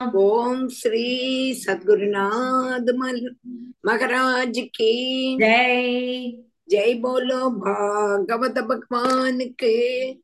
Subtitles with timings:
[0.00, 3.34] ओम श्री सदगुरुनाथ मल-
[3.86, 4.92] महाराज की
[5.40, 6.30] जय
[6.70, 9.74] जय बोलो भागवत भगवान के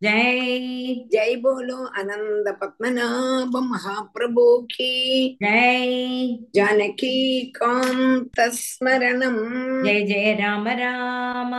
[0.04, 9.36] जय जय बोलो आनंद पद्मनाभ महाप्रभु की जय जानकी कांत स्मरणम
[9.86, 11.54] जय जय राम राम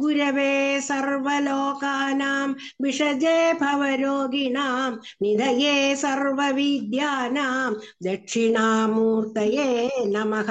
[0.00, 0.54] गुरवे
[0.88, 2.48] सर्वलोकानां
[2.84, 4.90] विषजे भवरोगिणां
[5.22, 7.70] निधये सर्वविद्यानां
[8.08, 9.68] दक्षिणामूर्तये
[10.14, 10.50] नमः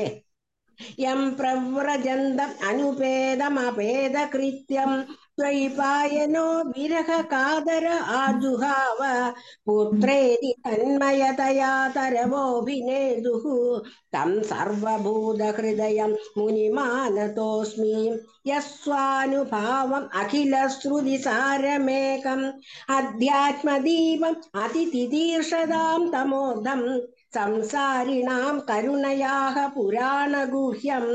[1.30, 5.02] प्रव्रजन्तम् अनुपेदमपेदकृत्यं
[5.40, 9.32] द्वैपायनो विरहकादर आजुहाव
[9.66, 13.80] पुत्रेति तन्मयतया तरवोऽभिनेदुः।
[14.12, 22.52] तं सर्वभूतहृदयं मुनिमानतोऽस्मि। यस्वानुभावम् अखिलश्रुतिसारमेकम्।
[22.96, 27.00] अध्यात्मदीपम् अतितितीर्षदां तमोदम्
[27.33, 31.07] संसारिणां करुणयाः पुराणगुह्यं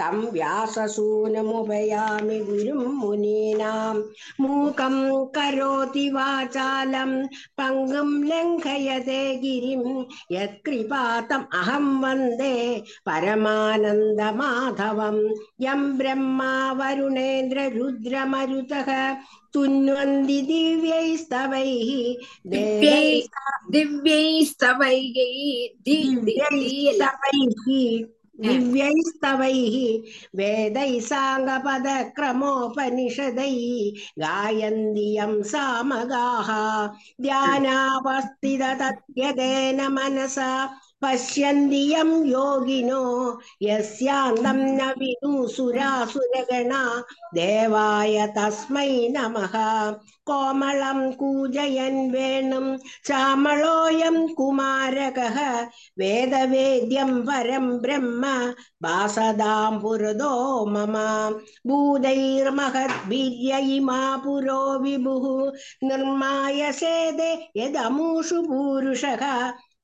[0.00, 3.96] तं व्याससूनमुपयामि गुरुं मुनीनां
[4.40, 4.96] मूकं
[5.34, 7.12] करोति वाचालं
[7.58, 9.84] पङ्गुं लङ्घयते गिरिं
[10.36, 12.56] यत्कृपातम् अहं वन्दे
[13.08, 15.18] परमानन्दमाधवं
[15.66, 18.90] यं ब्रह्मा वरुणेन्द्ररुद्रमरुतः
[19.54, 21.90] तुन्वन्ति दिव्यैस्तवैः
[22.54, 23.06] दिव्यै
[23.74, 25.06] देवैः दिव्यैस्तवैः
[28.40, 30.02] दि- दि- दीयला दिव्यैस्तवैः दिव्यैस्तवैः
[30.36, 36.50] वेदैः साङ्गपदक्रमोपनिषदैः गायन्ति यं सामगाः
[37.22, 40.50] ध्यानावस्थिततद्यतेन मनसा
[41.03, 43.03] पश्यन्ति यं योगिनो
[43.61, 46.81] यस्यान्तं न विदुसुरासुरगणा
[47.35, 49.55] देवाय तस्मै नमः।
[50.27, 55.37] कोमलं कूजयन् वेणुं श्यामलोऽयं कुमारकः
[55.99, 58.23] वेदवेद्यं परं ब्रह्म
[58.83, 60.33] वासदां पुरदो
[60.65, 60.95] मम।
[61.67, 65.25] भूतैर्महद्भिर्य इमा पुरो विभुः
[65.87, 69.23] निर्माय सेदे यदमुषु पूरुषः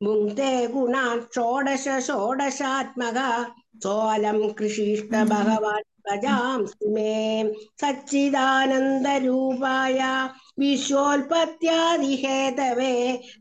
[0.05, 3.31] भुङ्क्ते गुणान् षोडश षोडशात्मकः
[3.85, 7.13] सोऽलं कृषिष्ट भगवान् भजांसि मे
[7.83, 10.01] सच्चिदानन्दरूपाय
[10.59, 12.93] विश्वोत्पत्त्यादिहेतवे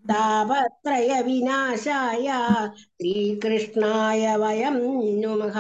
[0.09, 2.27] तापत्रयविनाशाय
[2.91, 4.77] श्रीकृष्णाय वयं
[5.21, 5.57] नुमः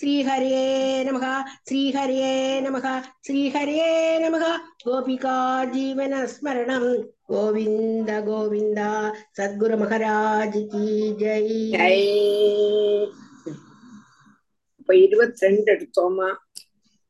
[0.00, 6.92] श्रीहरे नमः श्रीहरे नमः श्रीहरे नमः गोपिका जीवनस्मरणं
[7.30, 8.78] गोविन्द गोविन्द
[9.38, 13.08] सद्गुरु महाराज की जय ஜெய்
[14.80, 16.28] இப்ப இருபத்தி ரெண்டு எடுத்தோமா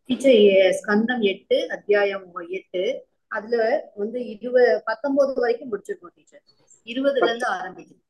[0.08, 3.04] டீச்சர் எ- ஸ்கந்தம் எட்டு அத்தியாயம் எட்டு
[3.37, 3.55] அதுல
[3.95, 6.43] வந்து இருபது பத்தொன்பது வரைக்கும் முடிச்சிருக்கோம் டீச்சர்.
[6.91, 8.01] இருபதுல இருந்து ஆரம்பிக்கும்.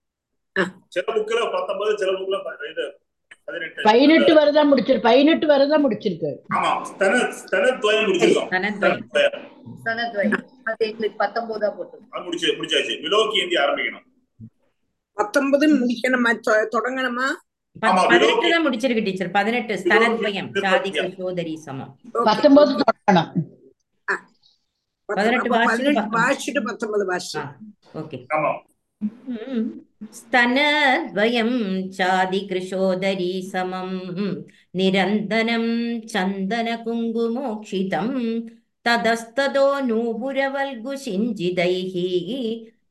[0.87, 2.85] சில புக்ல பத்தொன்பது சில புக்ல பதினெட்டு.
[3.83, 5.07] பதினெட்டு வரை தான் முடிச்சிருக்கு.
[5.09, 6.31] பதினெட்டு வரை தான் முடிச்சிருக்கு
[15.17, 16.31] பத்தொன்பதா முடிக்கணுமா?
[16.75, 17.27] தொடங்கணுமா?
[17.79, 18.49] பதினெட்டு.
[18.53, 19.31] தான் முடிச்சிருக்கு டீச்சர்.
[19.31, 20.49] பதினெட்டு ஸ்தனத்வயம்.
[20.65, 21.91] சாதி கிருஷோதரி சமம்.
[22.23, 23.31] பத்தொன்பது தொடங்கணும்.
[25.10, 26.16] பதினெட்டு அப்ப வாசிட்டு பதினெட்டு பத்தொன்பது.
[26.18, 27.40] வாசிட்டு பத்தொன்பது வாசி ஆ
[28.00, 28.52] ஓகே ஆமா
[30.16, 31.50] स्तनद्वयं
[31.96, 33.90] चादिकृशोदरी समं
[34.74, 35.64] निरन्दनं
[36.12, 38.08] चन्दनकुङ्कुमोक्षितं
[38.86, 41.94] ततस्ततो नूपुरवल्गुषिञ्जिदैः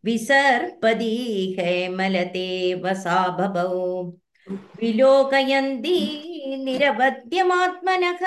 [0.04, 1.14] विसर्पदी
[1.58, 2.48] हेमलते
[2.84, 3.80] वसा बभौ
[4.82, 5.98] विलोकयन्ती
[6.66, 8.22] निरवद्यमात्मनः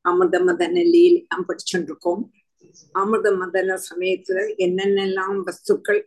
[0.06, 2.22] அமிர்த மதன லீலாம் படிச்சுருக்கோம்
[2.92, 6.02] அமிர்த மதன சமயத்துல என்னென்னலாம் வஸ்துக்கள்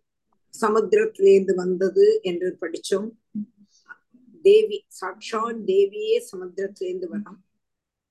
[0.61, 3.11] சமுத்திரத்திலேருந்து வந்தது என்று படிச்சோம்.
[4.43, 7.41] தேவி சாட்சாத் தேவியே சமுத்திரத்திலேருந்து வரான்.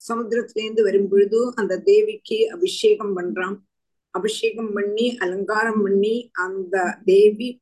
[0.10, 3.57] சமுத்திரத்திலேருந்து வரும் பொழுது அந்த தேவிக்கு அபிஷேகம் பண்றான்.
[4.10, 7.62] அபிஷேகம் பண்ணி அலங்காரம் பண்ணி அந்த தேவி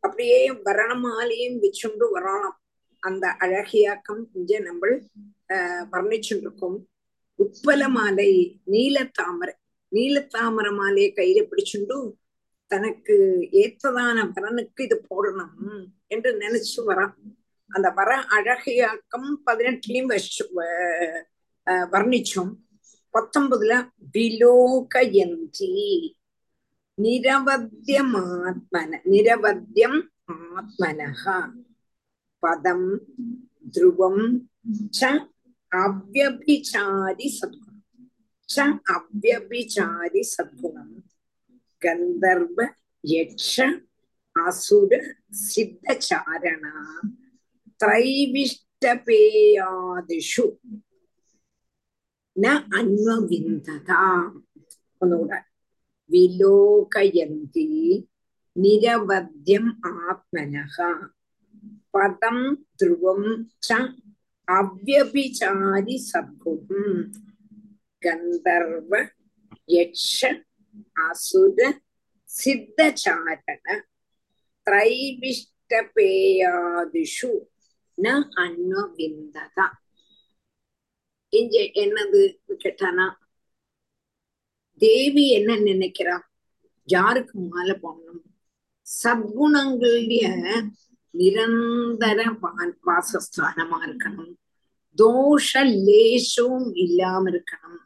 [0.00, 2.60] அப்படியே வரணமாலையும் வச்சுண்டு வரலாம்
[3.00, 4.86] அந்த அழகியாக்கம் இங்க நம்ம
[5.48, 6.76] ஆஹ்
[7.38, 8.56] வர்ணிச்சுட்டு இருக்கோம் உட்பல மாலை
[9.92, 12.16] நீல தாமர மாலையை கையில பிடிச்சுண்டு
[12.70, 17.36] தனக்கு ஏற்றதான வரனுக்கு இது போடணும் என்று நினைச்சு வரான்
[17.70, 20.44] அந்த வர அழகையாக்கம் பதினெட்டுலயும் வச்சு
[21.92, 22.52] வர்ணிச்சோம்.
[23.14, 25.68] பத்தொன்பதுல விலோகயந்தி
[26.98, 31.54] நிரவத்தியமாத்மன நிரவத்தியம் ஆத்மனஹா
[32.42, 33.02] பதம்
[33.76, 34.40] துருவம்
[34.92, 35.00] ச
[35.72, 37.74] അവ്യഭിചാരി സദ്ഗുണം
[38.48, 40.88] ച അവ്യഭിചാരി സദ്ഗുണം
[41.82, 42.58] ഗന്ധർവ
[43.04, 43.54] യക്ഷ
[44.36, 44.92] അസുര
[45.44, 46.64] സിദ്ധചാരണ
[49.10, 50.46] ത്രൈവിഷ്ടപേയാദിഷു
[52.36, 52.46] ന
[52.78, 53.90] അന്വവിന്ദത
[55.00, 55.38] ഒന്നുകൂടെ
[56.10, 57.66] വിലോകയന്തി
[58.56, 59.64] നിരവധ്യം
[60.04, 60.76] ആത്മനഹ
[61.94, 62.38] പദം
[62.80, 63.20] ധ്രുവം
[63.66, 63.68] ച
[64.48, 66.98] அவ்வபிச்சாரி சத்குணம்
[68.02, 68.92] கந்தர்வ
[69.68, 70.18] யக்ஷ
[71.04, 71.58] அசுர
[72.30, 73.76] சித்தச்சாரண
[74.66, 77.30] திரைவிஷ்டபேயாதிஷு
[77.98, 78.10] ந
[78.42, 79.66] அன்னவிந்ததா
[81.32, 82.20] இங்க என்னது
[82.60, 83.06] கேட்டானா
[84.82, 86.16] தேவி என்ன நினைக்கிறா
[86.88, 88.22] யாருக்கு மாலை போடணும்
[88.86, 90.24] சத்குணங்களுடைய
[91.14, 92.20] நிரந்தர
[92.86, 94.32] வாசஸ்தானமா இருக்கணும்
[94.98, 95.50] தோஷ
[95.86, 97.80] லேசவும் இல்லாம இருக்கணும்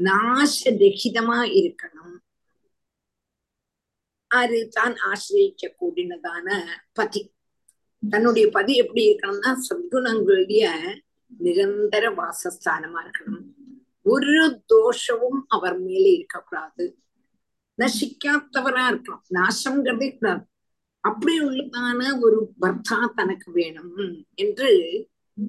[0.00, 2.16] நாசரகிதமா இருக்கணும்
[4.30, 6.48] அது தான் ஆசிரியக்க கூடினதான
[6.92, 7.22] பதி
[8.02, 10.64] தன்னுடைய பதி எப்படி இருக்கணும்னா சத்குணங்களுடைய
[11.40, 13.48] நிரந்தர வாசஸ்தானமா இருக்கணும்
[14.06, 16.84] ஒரு தோஷமும் அவர் மேல இருக்கக்கூடாது
[17.78, 20.44] நசிக்காதவரா இருக்கணும் நாசங்கிறதே கூடாது
[21.00, 24.70] அப்படி உள்ளதான ஒரு பர்த்தா தனக்கு வேணும் என்று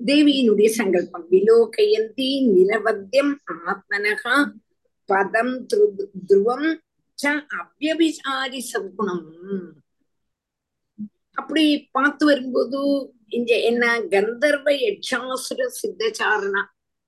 [0.06, 1.28] தேவியினுடைய சங்கல்பம்.
[1.32, 4.52] விலோகயந்தி நிரவத்தியம் ஆத்மனகா
[5.06, 6.80] பதம் துரு- துருவம்
[7.24, 9.26] ச அவ்வபிசாரி சத்குணம்.
[11.34, 12.80] அப்படி பார்த்து வரும்போது
[13.28, 16.64] இங்க என்ன கந்தர்வ யட்சாசுர சித்தச்சாரணா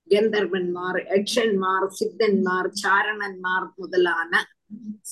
[0.10, 4.53] கந்தர்வன்மார் யட்சன்மார் சித்தன்மார் சாரணன்மார் முதலான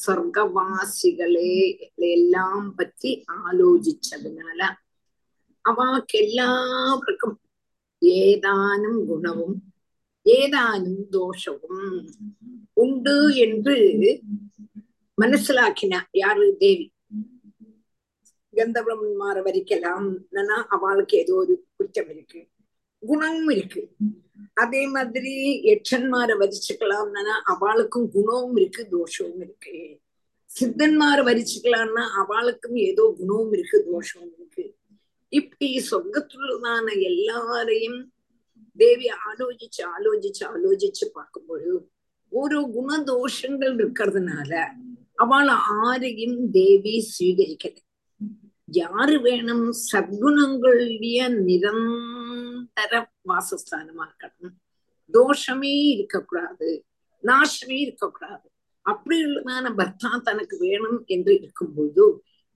[0.01, 1.53] സ്വർഗവാസികളെ
[2.07, 4.69] എല്ലാം പറ്റി ആലോചിച്ചതിനാല്
[5.65, 7.33] അവക്കെല്ലാവർക്കും
[8.01, 9.51] ഏതാനും ഗുണവും
[10.25, 11.85] ஏதானும் தோஷமும்
[12.77, 13.75] உண்டு என்று
[15.17, 16.87] மனசிலாக்கினா யாரு தேவி
[18.53, 22.39] கந்தபிரமன்மார வரைக்கலாம் ஆனா அவளுக்கு ஏதோ ஒரு குற்றம் இருக்கு
[23.03, 23.81] குணமும் இருக்கு
[24.53, 25.33] அதே மாதிரி
[25.73, 29.99] எச்சன்மாரை வரிச்சுக்கலாம்னா அவளுக்கும் குணமும் இருக்கு தோஷமும் இருக்கு.
[30.49, 34.65] சித்தன்மாரை வரிச்சுக்கலாம்னா அவளுக்கும் ஏதோ குணமும் இருக்கு தோஷமும் இருக்கு.
[35.29, 37.99] இப்படி சொர்க்கத்துள்ளதான எல்லாரையும்
[38.77, 41.71] தேவி ஆலோசிச்சு ஆலோசிச்சு ஆலோசிச்சு பார்க்கும்போது
[42.31, 44.51] ஒரு குணதோஷங்கள் இருக்கிறதுனால
[45.15, 45.55] அவளை
[45.85, 47.77] ஆரையும் தேவி ஸ்வீகரிக்கல
[48.73, 49.67] யாரு வேணும்?
[49.91, 51.17] சத்குணங்களுடைய
[51.47, 54.57] நிரந்தரம் வாசஸ்தானமா இருக்கணும்.
[55.13, 56.69] தோஷமே இருக்கக்கூடாது.
[57.23, 58.47] நாசமே இருக்கக்கூடாது.
[58.85, 62.05] அப்படி உள்ளதான பர்த்தா தனக்கு வேணும் என்று இருக்கும்போது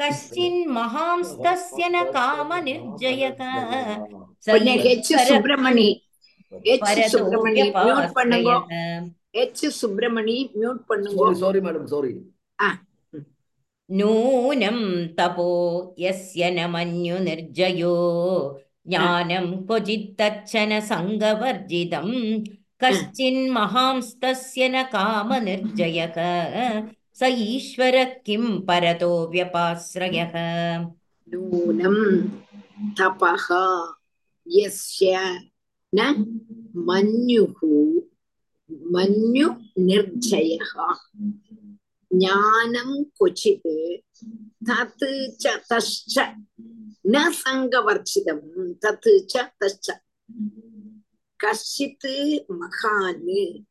[0.00, 3.40] कश्चिन्महांस्तस्य न कामनिर्जयः
[5.28, 5.88] सुब्रह्मणि
[9.82, 12.12] சுப்பிரமணி மியூட் பண்ணுங்க சாரி மேடம் சாரி
[13.98, 14.78] नूनं
[15.18, 15.50] तपो
[15.98, 17.94] यस्य न मन्युनिर्जयो
[18.90, 22.08] ज्ञानं क्वचित्तच्छनसङ्गवर्जितं
[22.84, 26.16] कश्चिन्महांस्तस्य न कामनिर्जयः
[27.18, 30.34] स ईश्वरः किं परतो व्यपाश्रयः
[31.34, 31.96] नूनं
[32.98, 33.46] तपः
[34.46, 35.10] यस्य
[35.94, 35.98] न
[36.88, 37.58] मन्युः
[38.94, 40.72] मन्युनिर्जयः
[42.12, 44.02] ஞானம் கொச்சிது.
[44.64, 46.34] தத்து ச தஷ்ச.
[47.04, 50.00] ந சங்கவர்ஷிதம் தத்து ச தஷ்ச.
[51.36, 53.64] கஷ்டித் மகான்.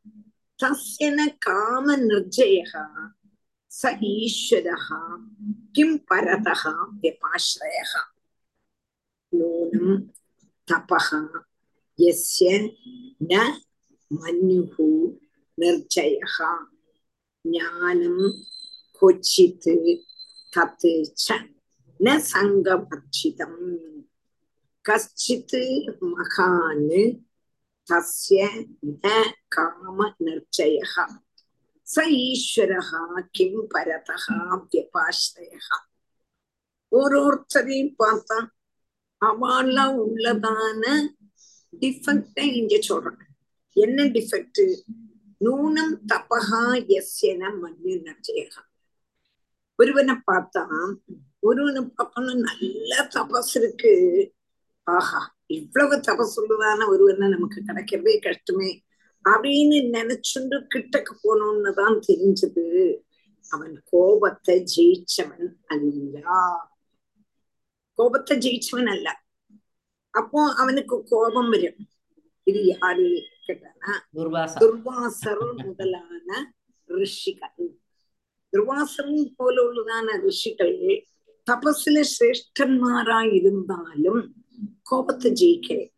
[0.64, 2.88] தஸ்யன காம நிர்ஜயக.
[3.84, 5.18] ச ஈஸ்வரः
[5.72, 6.64] கிம் பரதः
[7.02, 7.94] व्यपाश्रयः
[9.32, 10.12] நூனம்
[10.72, 11.28] தபः
[11.98, 12.76] யஸ்ய
[13.18, 13.60] ந
[14.08, 14.76] மன்யுः
[15.58, 16.38] நிர்ஜயः
[17.46, 18.24] ஞானம்
[19.02, 19.74] கொச்சித்து
[20.54, 20.94] தத்து
[22.00, 23.60] ந சங்கபக்ஷிதம்
[24.86, 25.58] கஷ்டித்
[26.12, 26.88] மகான்
[27.88, 28.42] தஸ்ய
[28.96, 29.06] ந
[29.56, 30.78] காம நிர்ச்சய
[31.88, 32.74] ச ஈஸ்வர
[33.32, 34.16] கிம் பரதா
[34.64, 35.54] வியபாஸ்ரய
[36.92, 38.38] ஒரு ஒருத்தரையும் பார்த்தா
[39.22, 40.84] அவெல்லாம் உள்ளதான
[41.74, 43.24] டிஃபெக்ட இங்க சொல்றாங்க.
[43.76, 44.62] என்ன டிஃபெக்ட்
[45.42, 46.62] நூனம் தபகா
[46.96, 48.68] எஸ்யன மன்யுனஜேகம்
[49.80, 50.64] ஒருவனை பார்த்தா
[51.44, 53.94] ஒருவனை பார்க்கணும் நல்ல தபஸ் இருக்கு
[54.88, 55.22] ஆஹா
[55.52, 58.70] இவ்வளவு தபஸ் உள்ளதான ஒருவனை நமக்கு கிடைக்கிறதே கஷ்டமே
[59.26, 62.66] அப்படின்னு நினைச்சுண்டு கிட்டக்கு போனோம்னு தான் தெரிஞ்சது
[63.52, 66.16] அவன் கோபத்தை ஜெயிச்சவன் அல்ல
[68.00, 69.08] கோபத்தை ஜெயிச்சவன் அல்ல
[70.14, 71.82] அப்போ அவனுக்கு கோபம் வரும்
[72.48, 73.08] இது யாரு
[74.64, 76.30] துர்வாசர் முதலான
[76.90, 77.70] ரிஷிகள்.
[78.54, 80.78] துர்வாசர் போல உள்ளதான ரிஷிகள்
[81.48, 84.22] தபஸ்ல சிரேஷ்டன்மாரா இருந்தாலும்
[84.90, 85.92] கோபத்தை ஜெயிக்கிறேன்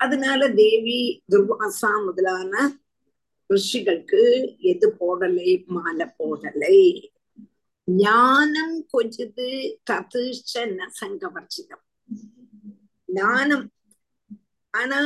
[0.00, 0.98] அதனால தேவி
[1.32, 2.54] துர்வாசா முதலான
[3.50, 4.20] ரிஷிகளுக்கு
[4.72, 5.50] எது போடலை?
[5.76, 6.78] மாலை போடலை.
[7.88, 9.46] ஞானம் கொஞ்சது
[9.90, 11.84] ததுஷ ந சங்கவர்ஜிதம்
[13.08, 13.66] ஞானம்.
[14.74, 15.00] ஆனா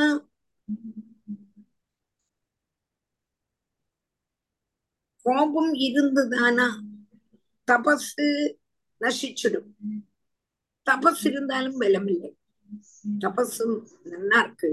[5.25, 6.67] கோபம் இருந்ததானா?
[7.67, 8.11] தபஸ்
[9.01, 9.69] நசிச்சிடும்.
[10.89, 12.31] தபஸ் இருந்தாலும் பலம் இல்லை
[13.23, 14.69] தபஸும் நல்லா இருக்கு.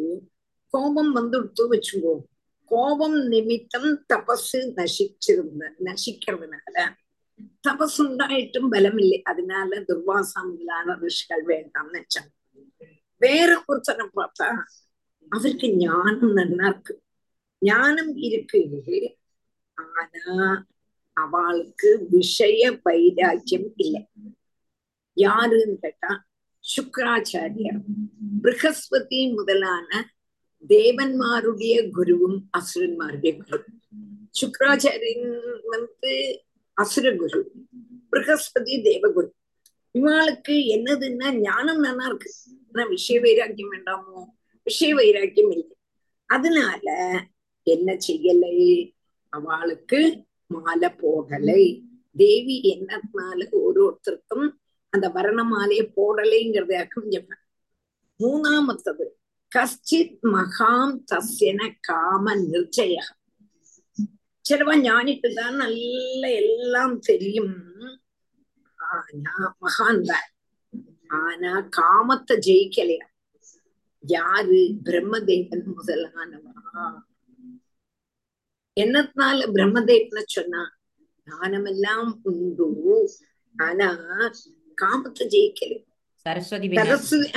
[0.75, 2.13] கோபம் வந்து எடுத்து வச்சுக்கோ.
[2.71, 6.77] கோபம் நிமித்தம் தபஸ் நசிச்சிருந்த நசிக்கிறதுனால
[7.69, 12.31] தபஸ் உண்டாயிட்டும் பலம் இல்லை அதனால துர்வாசா முதலான ரிஷிகள் வேண்டாம்னு வச்சாங்க
[13.23, 14.49] வேற ஒருத்தனை பார்த்தா
[15.29, 16.95] அவருக்கு ஞானம் நல்லா இருக்கு.
[17.61, 18.61] ஞானம் இருக்கு.
[19.75, 20.67] ஆனா
[21.13, 24.09] அவளுக்கு விஷய வைராக்கியம் இல்லை.
[25.15, 26.27] யாருன்னு கேட்டா
[26.65, 27.81] சுக்கராச்சாரியர்.
[28.43, 30.13] ப்ரகஸ்பதி முதலான
[30.69, 33.65] தேவன்மாருடைய குருவும் அசுரன்மாருடைய குரு.
[34.41, 37.53] சுக்கராச்சாரியன் வந்து அசுர குரு
[38.13, 39.31] ப்ரகஸ்பதி தேவகுரு.
[39.95, 42.33] இவாளுக்கு என்னதுன்னா ஞானம் நல்லா இருக்கு.
[42.73, 44.25] ஆனா விஷய வைராக்கியம் வேண்டாமோ?
[44.63, 45.77] விஷய வைராக்கியம் இல்லை.
[46.27, 47.17] அதனால
[47.63, 48.93] என்ன செய்யலை?
[49.33, 50.01] அவளுக்கு
[50.51, 51.63] மாலை போகலை
[52.17, 54.47] தேவி என்னத்தினால ஒரு ஒருத்தருக்கும்
[54.93, 57.41] அந்த வரண மாலையை போடலைங்கிறதாக்கும் சொன்னேன்
[58.21, 59.05] மூணாமத்தது.
[59.53, 62.97] கஷ்டித் மகாம் தஸ்யன காம நிர்ஜய
[64.45, 67.57] சிலவா ஞானிட்டு தான் நல்ல எல்லாம் தெரியும்.
[68.79, 69.35] ஆனா
[69.65, 70.29] மகான் தான்
[71.21, 73.07] ஆனா காமத்தை ஜெயிக்கலையா?
[74.05, 74.61] யாரு?
[74.87, 76.55] பிரம்மதேவன் முதலானவா
[78.81, 80.63] என்னத்தினால பிரம்மதேவனை சொன்னா
[81.27, 82.69] ஞானமெல்லாம் உண்டு.
[83.57, 83.89] ஆனா
[84.83, 85.73] காமத்தை ஜெயிக்கல.
[86.25, 87.29] சரஸ்வதி சரஸ்வதி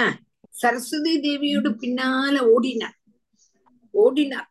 [0.61, 2.97] சரஸ்வதி தேவியோட பின்னால ஓடினார்.
[3.93, 4.49] ஓடினார்.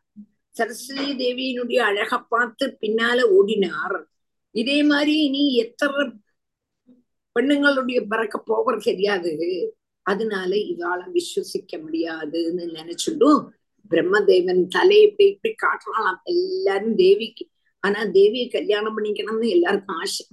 [0.55, 3.97] சரஸ்வதி தேவியினுடைய அழக பார்த்து பின்னால ஓடினார்.
[4.55, 6.03] இதே மாதிரி இனி எத்தனை
[7.35, 9.31] பெண்ணுங்களுடைய பிறக்க போவது தெரியாது.
[10.05, 13.41] அதனால இவாள விசுவசிக்க முடியாதுன்னு நினைச்சுட்டும்
[13.89, 16.17] பிரம்மதேவன் தலையை இப்படி இப்படி காட்டலாம்.
[16.23, 17.45] எல்லாரும் தேவிக்கு.
[17.83, 20.25] ஆனா தேவியை கல்யாணம் பண்ணிக்கணும்னு எல்லாருக்கும் ஆசை.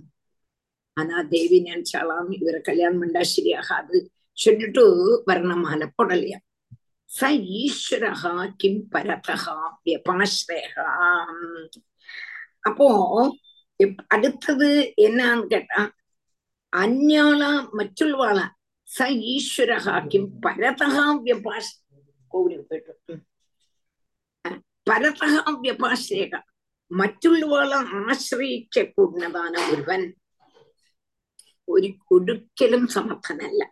[0.97, 3.99] ஆனா தேவி நினைச்சாலாம் இவரை கல்யாணம் பண்ணா சரியாகாது.
[4.39, 4.85] சொல்லிட்டு
[5.27, 6.39] வர்ணமால போடலையா?
[7.11, 7.29] ச
[7.61, 10.87] ஈஸ்வரகா கிம் பரதகா வியபாஸ்ரேகா
[12.61, 12.87] அப்போ
[14.07, 15.81] அடுத்தது என்னன்னு கேட்டா
[16.73, 18.47] அந்நாளா மற்றுள்வாளா
[18.89, 21.71] ச ஈஸ்வரகா கிம் பரதகா வியபாஸ்
[22.33, 23.15] கோவிலுக்கு போயிட்டு
[24.87, 26.35] പരതഹം വ്യപാശ്രേക
[26.91, 30.03] മറ്റുള്ളവളെ ആശ്രയിച്ചക്കൂടുന്നതാണ് ഒരുവൻ
[31.69, 33.63] ഒരു ഒടുക്കലും സമർത്ഥനല്ല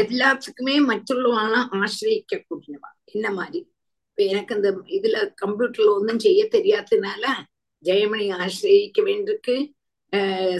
[0.00, 3.60] எல்லாத்துக்குமே மற்றுள்ளவான ஆசிரியக்க கூடினவா என்ன மாதிரி?
[4.08, 7.24] இப்ப எனக்கு இந்த இதுல கம்ப்யூட்டர்ல ஒன்றும் செய்ய தெரியாததுனால
[7.84, 9.56] ஜெயமணி ஆசிரியிக்க வேண்டியிருக்கு.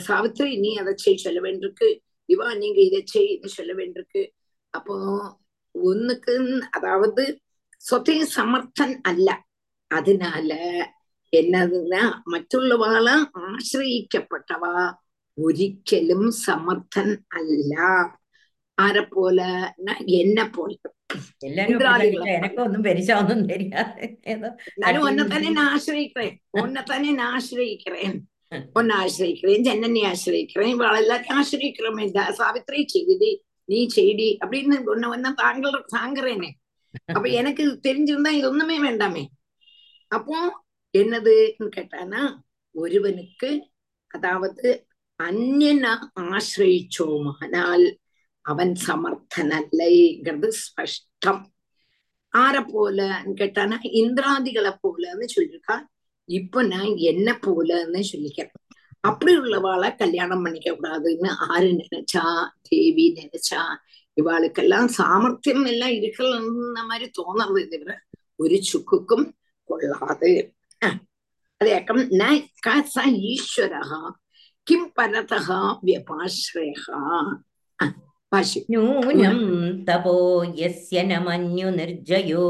[0.06, 1.88] சாவித்திரி நீ அதை செய் சொல்ல வேண்டியிருக்கு.
[2.28, 4.22] இவா நீங்க இதை செய் இதை சொல்ல வேண்டியிருக்கு.
[4.74, 4.94] அப்போ
[5.74, 6.34] ஒன்னுக்கு
[6.70, 7.24] அதாவது
[7.82, 9.28] സ്വതേ സമർത്ഥൻ അല്ല
[9.90, 10.62] അതിനാല്
[11.32, 14.64] എന്നതിനാ മറ്റുള്ളവാള് ആശ്രയിക്കപ്പെട്ടവ
[15.38, 17.08] ഒരിക്കലും സമർത്ഥൻ
[17.38, 17.74] അല്ല
[18.78, 19.50] ആരെ പോലെ
[20.16, 20.76] എന്നെ പോലെ
[22.58, 24.04] ഒന്നും പെരിശാന്നും தெரியாது
[25.02, 28.14] ഒന്നെ തന്നെ ആശ്രയിക്കറേൻ ഒന്നെ തന്നെ ആശ്രയിക്കറേൻ
[28.76, 32.06] ஒன்னு ஆசிரிக்கிறேன் ஜன்னனை ஆசிரிக்கிறேன் இவள் எல்லாத்தையும் ஆசிரிக்கிறோமே
[32.40, 33.30] சாவித்திரி செய்தி
[33.68, 36.50] நீ செய்தி அப்படின்னு ஒன்னு ஒன்னு தாங்கள் தாங்குறேனே
[37.14, 39.22] அப்ப எனக்கு தெரிஞ்சிருந்தா இது ஒண்ணுமே வேண்டாமே.
[40.08, 40.62] அப்போ
[40.94, 42.22] என்னதுன்னு கேட்டானா
[42.74, 43.50] ஒருவனுக்கு
[44.06, 44.86] அதாவது
[45.20, 47.86] அந்நியனை ஆசிரியிச்சோமானால்
[48.44, 51.42] அவன் சமர்த்தனல்லைங்கிறது ஸ்பஷ்டம்.
[52.28, 55.76] ஆற போலன்னு கேட்டானா இந்திராதிகளை போலன்னு சொல்லியிருக்கா.
[56.28, 58.58] இப்ப நான் என்ன போலன்னு சொல்லிக்கிறேன்.
[59.00, 62.24] அப்படி உள்ளவாளை கல்யாணம் பண்ணிக்க கூடாதுன்னு ஆறு நினைச்சா
[62.62, 63.62] தேவி நினைச்சா
[64.16, 67.92] இவாளுக்கெல்லாம் சாமர்த்தியம் எல்லாம் இருக்கலன்ன மாதிரி தோணறது தவிர
[68.42, 69.26] ஒரு சுக்குக்கும்
[69.68, 70.32] கொள்ளாது.
[71.60, 72.24] அதேக்கம் ந
[72.66, 72.94] கச
[73.30, 74.02] ஈஸ்வரஹா
[74.66, 77.00] கிம் பரதா வியபாஸ்ரேகா
[78.72, 79.40] नूनं
[79.86, 80.14] तपो
[80.60, 82.46] यस्य न मन्युनिर्जयो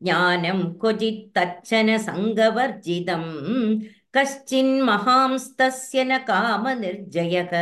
[0.00, 3.26] ज्ञानं क्वचित् तच्चन सङ्गवर्जितम्
[4.16, 7.52] कश्चिन्महांस्तस्य न कामनिर्जयः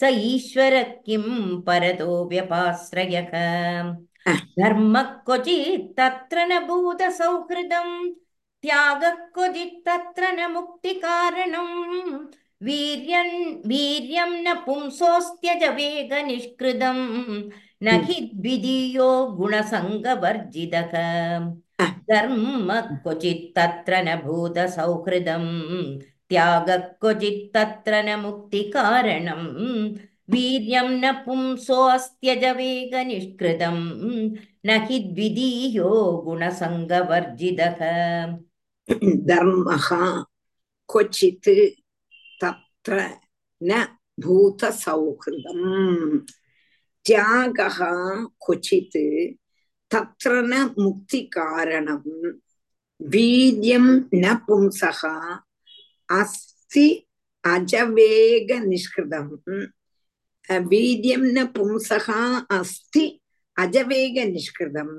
[0.00, 0.02] स
[0.32, 0.74] ईश्वर
[1.06, 1.22] किं
[1.66, 3.30] परतो व्यपाश्रयः
[4.58, 7.94] धर्मः क्वचित् तत्र न भूतसौहृदम्
[8.64, 11.74] त्यागः क्वचित् तत्र न मुक्तिकारणम्
[12.66, 13.30] वीर्यं
[13.68, 17.04] वीर्यं न पुंसोऽस्त्यजवेगनिष्कृतम्
[17.84, 20.92] न हि द्वितीयो गुणसङ्गवर्जितः
[22.10, 25.50] धर्मः क्वचित् तत्र न भूतसौहृदम्
[26.30, 29.46] त्यागः क्वचित्तत्र न मुक्तिकारणम्
[30.32, 33.82] वीर्यं न पुंसोऽस्त्यजवेगनिष्कृतम्
[34.66, 35.90] न हि द्वितीयो
[36.24, 37.80] गुणसङ्गवर्जितः
[39.30, 39.88] धर्मः
[40.90, 41.50] क्वचित्
[42.42, 42.94] तत्र
[43.60, 43.70] न
[44.24, 45.66] भूतसौहृदम्
[47.06, 47.78] त्यागः
[48.44, 48.96] क्वचित्
[49.90, 52.08] तत्र न मुक्तिकारणम्
[53.00, 53.86] वीर्यं
[54.22, 55.02] न पुंसः
[56.08, 56.86] அஸ்தி
[57.44, 59.32] அஜவேக நிஷ்கிருதம்
[60.66, 62.20] வீரியம் ந பும்சகா
[62.58, 63.04] அஸ்தி
[63.56, 64.96] அஜவேக நிஷ்கிருதம்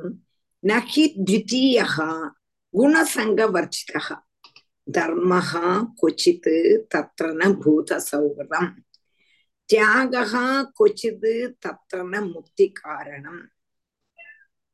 [0.64, 2.08] நகி த்விதீயா
[2.74, 4.02] குணசங்கவர்ஜிதா
[4.88, 5.52] தர்மஹ
[6.00, 6.50] கொச்சித்
[6.92, 8.72] தத்திர ந பூத சௌகரம்
[9.70, 10.46] தியாகா
[10.80, 11.28] கொச்சித்
[11.60, 13.44] தத்திர ந முக்தி காரணம்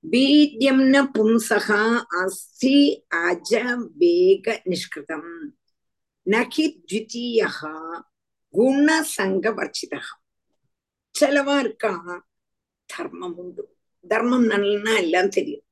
[0.04, 1.82] வீரியம் ந பும்சகா
[2.22, 2.78] அஸ்தி
[3.22, 5.32] அஜவேக நிஷ்கிருதம்
[6.30, 7.52] நகி த்விதீயா
[8.54, 10.02] குணசங்கவர்ச்சிதா
[11.20, 12.26] செலவா இருக்கா?
[12.86, 13.78] தர்மம் உண்டு.
[14.08, 15.64] தர்மம் நல்லா எல்லாம் தெரியும்.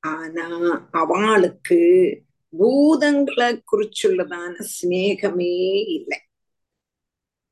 [0.00, 0.46] ஆனா
[0.90, 1.78] அவளுக்கு
[2.58, 6.20] பூதங்களை குறிச்சுள்ளதான சிநேகமே இல்லை.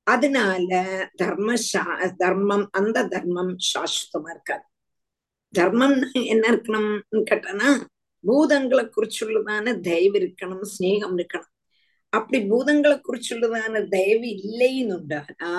[0.02, 0.76] அதனால
[1.22, 4.64] தர்மசா தர்மம் அந்த தர்மம் சாஸ்வதமா இருக்காது.
[5.50, 7.86] தர்மம் என்ன இருக்கணும்னு கேட்டனா
[8.26, 11.52] பூதங்களை குறிச்சுள்ளதான தயவு இருக்கணும் ஸ்நேகம் இருக்கணும்.
[12.14, 15.52] அப்படி பூதங்களை കുറിച്ചുള്ളതാണ് ദയവ് ഇല്ലയെന്നുണ്ടാനാ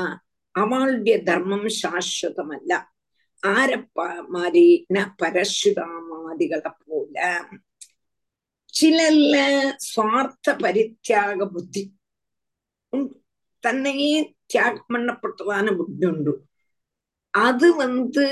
[0.56, 2.72] അവളുടെ ധർമ്മം ശാശ്വതമല്ല
[3.44, 4.68] ആരപ്പമാരെ
[5.20, 7.32] പരശുരാമാദികളെ പോലെ
[8.74, 9.36] ചിലല്ല
[9.86, 11.84] സ്വാർത്ഥ പരിത്യാഗ ബുദ്ധി
[13.64, 14.16] തന്നെയേ
[14.52, 16.34] தியாகம் பண்ணப்பட்டதான புத்தி உண்டு
[17.34, 18.26] அது வந்து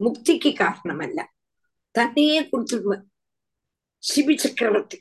[0.00, 1.20] முக்திக்கு காரணம் அல்ல
[1.94, 3.04] தன்னையே கொடுத்துடுவேன்
[4.02, 4.98] சிபி சக்கரவர்த்தி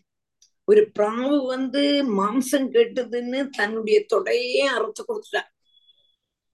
[0.65, 1.81] ஒரு பிராவு வந்து
[2.19, 5.43] மாம்சம் கேட்டதுன்னு தன்னுடைய தொடையே அறுத்து கொடுத்துட்டா.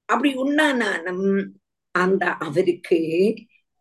[0.06, 1.52] அப்படி உண்டானாலும்
[1.96, 3.00] அந்த அவருக்கு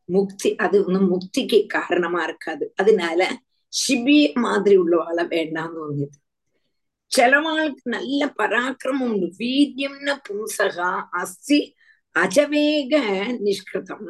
[0.09, 2.73] முக்தி அது ஒன்றும் முக்திக்கு காரணமா இருக்காது.
[2.77, 3.21] அதனால
[3.73, 6.09] சிபி மாதிரி உள்ளவாளை வேண்டாம்னு தோணுது
[7.13, 9.27] சிலவாளுக்கு நல்ல பராக்கிரமம் உண்டு.
[9.39, 11.61] வீரியம்ன பும்சகா அஸ்தி
[12.17, 12.95] அஜவேக
[13.47, 14.07] நிஷ்கிருதம்.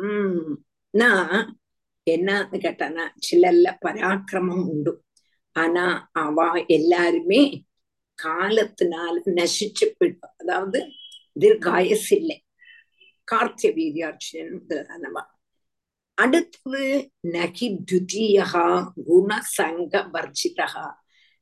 [0.95, 1.61] நான்
[2.07, 4.93] என்னன்னு கேட்டானா சிலல்ல பராக்கிரமம் உண்டு.
[5.57, 5.85] ஆனா
[6.23, 7.41] அவ எல்லாருமே
[8.19, 10.81] காலத்தினால நசிச்சு போயிட்டோம் அதாவது
[11.41, 12.39] தீர்காயஸ் இல்லை
[13.29, 14.55] கார்த்திய வீரியாட்சியன்
[16.19, 16.87] அடுத்தது
[17.33, 18.65] நகி துதியகா
[19.09, 20.87] குணசங்க வர்ஜிதகா.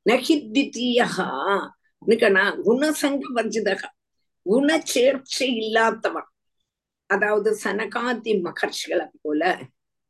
[0.06, 1.28] நகி துதியகா
[2.02, 3.88] நிக்கணா குணசங்க வர்ஜிதகா.
[4.46, 6.28] குணச்சேர்ச்சை இல்லாதவன்
[7.10, 9.42] அதாவது சனகாதி மகர்ஷிகளை போல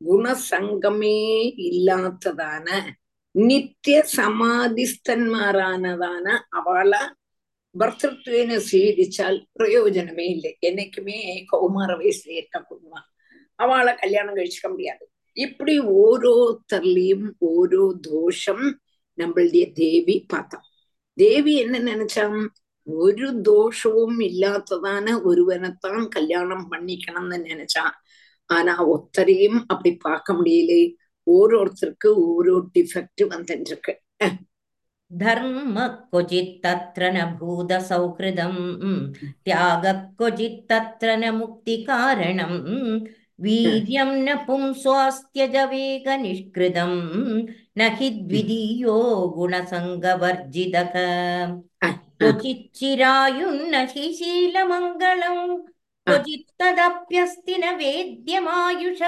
[0.01, 1.17] குணசங்கமே
[1.69, 2.67] இல்லாததான
[3.47, 7.11] നിത്യ സമാധിസ്ഥന്മാരാനതാണ് അവളെ
[7.75, 13.01] ഭർത്തൃത്വേനെ സ്വീകരിച്ചാൽ പ്രയോജനമേ இல்லை என்னைக்குமே கௌமார வயசுல இருக்கக்கூடுமா
[13.59, 18.79] அவளை கல்யாணம் கழிச்சுக்க முடியாது இப்படி ஓரோத்தர்லயும் ஓரோ தோஷம்
[19.19, 20.59] நம்மளுடைய தேவி பார்த்தா
[21.19, 22.47] தேவி என்ன நினைச்சாம்
[22.87, 27.91] ஒரு தோஷமும் இல்லாததான ஒருவனைத்தான் கல்யாணம் பண்ணிக்கணும்னு நினைச்சா
[28.51, 30.95] ஆனா ஒத்தரையும் அப்படி பார்க்க முடியல
[31.29, 33.93] ഓരോരുത്തർക്ക് ഓരോ ഡിഫക്റ്റ് വന്നിട്ടുണ്ട്
[35.11, 35.77] ധർമ്മ
[36.09, 37.05] ക്വചിത്തത്ര
[37.39, 38.57] ഭൂത സൗഹൃദം
[39.47, 39.85] ത്യാഗ
[40.19, 42.53] ക്വചിത്തത്ര മുക്തി കാരണം
[43.41, 46.93] വീര്യം ന പുംസ്വാസ്ഥ്യജ വേഗ നിഷ്കൃതം
[47.79, 48.97] നഹി ദ്വിതീയോ
[49.37, 50.77] ഗുണസംഗവർജിത
[52.21, 55.39] ക്വചിച്ചിരായുന്ന ഹി ശീലമംഗളം
[56.07, 59.01] ക്വചിത്തദപ്യസ്തി ന വേദ്യമായുഷ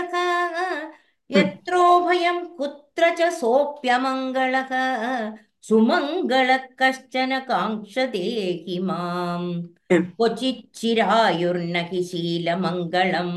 [1.37, 4.71] यत्रोभयं कुत्र च सोऽप्यमङ्गलः
[5.67, 8.19] सुमङ्गलः कश्चन काङ्क्षते
[8.65, 9.47] हि माम्
[9.93, 13.33] क्वचिच्चिरायुर्न हि शीलमङ्गलम्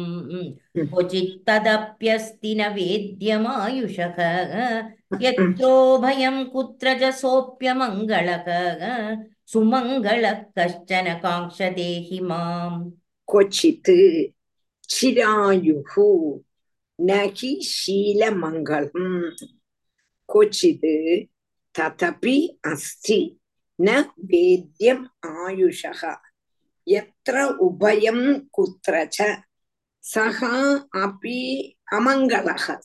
[0.76, 4.18] क्वचित् तदप्यस्ति न वेद्यमायुषः
[5.22, 8.48] यत्रोभयं कुत्र च सोऽप्यमङ्गलः
[9.52, 12.84] सुमङ्गलः कश्चन काङ्क्षते हि माम्
[13.28, 13.90] क्वचित्
[14.96, 15.96] चिरायुः
[17.01, 19.35] நகி ஷீலமங்கலம்.
[20.33, 21.27] கொச்சிது
[21.79, 23.41] ததபி அஸ்தி
[23.83, 26.15] ந வேத்யம் ஆயுஷக.
[26.85, 29.41] எத்திர உபயம் குத்திரச்ச
[30.15, 32.79] சகா அபி அமங்கலக.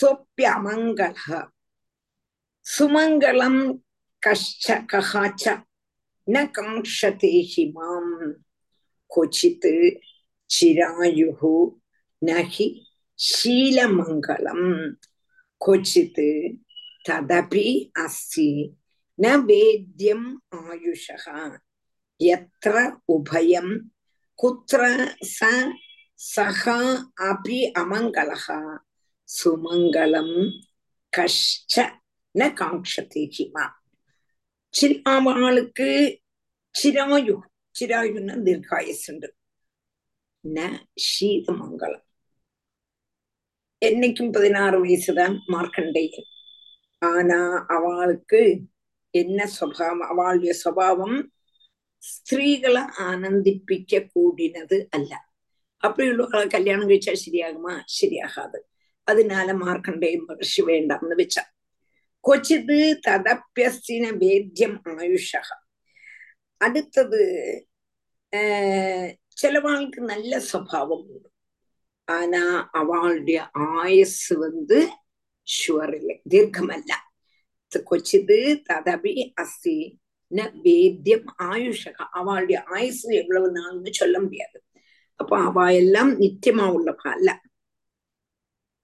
[0.00, 1.48] சொப்பியமங்கலக
[2.78, 3.82] சுமங்கலம்
[4.18, 5.62] கஷ்ட ககாச்ச
[6.26, 8.32] ந கம்ஷதே ஹிமாம்.
[9.16, 10.00] கொச்சித்து
[10.60, 11.68] சிராயு
[12.18, 14.68] நகி ஷீலமங்கலம்
[15.60, 16.28] கோச்சித்து
[17.04, 17.66] ததபி
[18.04, 18.48] அஸ்தி
[19.18, 20.26] ந வேத்யம்
[20.60, 21.36] ஆயுஷா
[22.20, 22.76] எத்திர
[23.14, 23.72] உபயம்
[24.38, 24.82] குத்திர
[25.30, 25.50] ச
[26.20, 26.78] சகா
[27.28, 28.60] அபி அமங்கலகா
[29.28, 30.36] சுமங்கலம்
[31.12, 31.74] கஷ்ட
[32.34, 33.64] ந காங்ஷதி ஹிமா
[34.74, 35.90] சிராவாளுக்கு
[36.74, 37.36] சிராயு
[37.74, 39.28] சிராயுன்னு தீர்காயசுண்டு
[40.44, 40.58] ந
[41.06, 42.04] ஷீதமங்கலம்
[43.84, 46.28] என்னைக்கும் பதினாறு வயசுதான் மார்க்கண்டேயன்
[47.02, 48.40] ஆனா அவளுக்கு
[49.14, 51.16] என்ன சுவாவம் அவளுடைய சுவாவம்
[52.02, 55.12] സ്ത്രീകളെ ആനന്ദിപ്പിക്ക കൂടിനത് അല്ല
[55.82, 58.60] അപ്പോഴുള്ള കല്യാണം കഴിച്ചാൽ ശരിയാകുമാ ശരിയാകാതെ
[59.08, 61.38] അതിനാല മാർക്കണ്ടേയും മഹർഷി വേണ്ടെന്ന് വെച്ച
[62.24, 65.32] കൊച്ചിത് തദപ്യസ്തിന വേദ്യം ആയുഷ
[66.60, 67.22] അടുത്തത്
[69.36, 71.28] ചിലവാൾക്ക് നല്ല സ്വഭാവമുണ്ട്
[72.08, 73.38] ஆனா அவளுடைய
[73.80, 74.78] ஆயுஸ் வந்து
[75.48, 76.92] ஷுவர் இல்லை தீர்க்கமல்ல
[77.86, 78.38] கொச்சிது
[78.68, 79.76] ததபி அஸ்தி
[80.32, 81.96] ந வேத்தியம் ஆயுஷக.
[82.10, 84.58] அவளுடைய ஆயுசு எவ்வளவு நாள்னு சொல்ல முடியாது.
[85.20, 87.30] அப்போ அவ எல்லாம் நித்தியமா உள்ளவா அல்ல.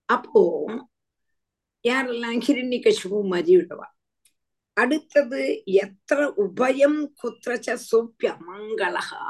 [0.09, 0.43] அப்போ
[1.85, 3.87] யாரெல்லாம் ஹிரண்ய கசிபு மாதிரி உள்ளவா
[4.77, 5.41] அடுத்தது
[5.83, 9.21] எத்திர உபயம் குத்திரச்ச சோப்பிய மங்களகா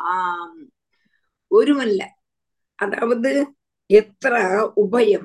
[1.50, 2.02] ஒருவன்ல
[2.78, 3.30] அதாவது
[3.90, 4.34] എത്ര
[4.76, 5.24] ഉഭയം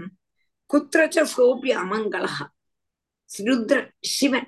[0.69, 2.25] കുത്രച്ച സോപി അമംഗള
[3.29, 4.43] രുദ്ര ശിവൻ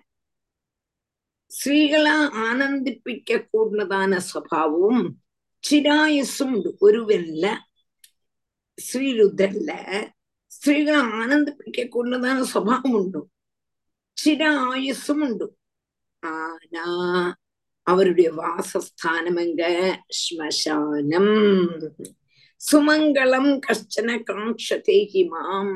[1.52, 4.98] സ്ത്രീകളെ ആനന്ദിപ്പിക്ക കൂടുന്നതാണ് സ്വഭാവവും
[5.64, 6.52] ചിരായുസും
[6.82, 7.46] ഒരുവല്ല
[8.78, 9.72] ശ്രീരുദ്രല്ല
[10.52, 13.20] സ്ത്രീകളെ ആനന്ദിപ്പിക്ക കൂടുന്നതാണ് സ്വഭാവമുണ്ട്
[14.18, 15.46] ചിരായുസുമുണ്ട്
[16.24, 16.76] ആന
[17.88, 19.62] അവരുടെ വാസസ്ഥാനം എങ്ക
[20.22, 21.28] ശ്മശാനം
[22.62, 25.76] சுமங்கலம் கஷ்டன காட்சதே ஹிமாம்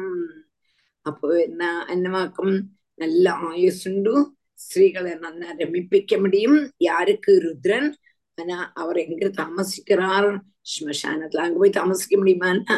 [1.06, 2.56] அப்போ என்ன என்னவாக்கும்?
[3.00, 4.14] நல்ல ஆயுசுண்டு
[4.60, 6.58] ஸ்திரீகளை நல்லா ரமிப்பிக்க முடியும்.
[6.78, 7.32] யாருக்கு?
[7.46, 7.90] ருத்ரன்.
[8.38, 10.30] ஆனா அவர் எங்க தாமசிக்கிறார்?
[10.74, 12.78] ஸ்மசானத்துல அங்க போய் தாமசிக்க முடியுமான்னா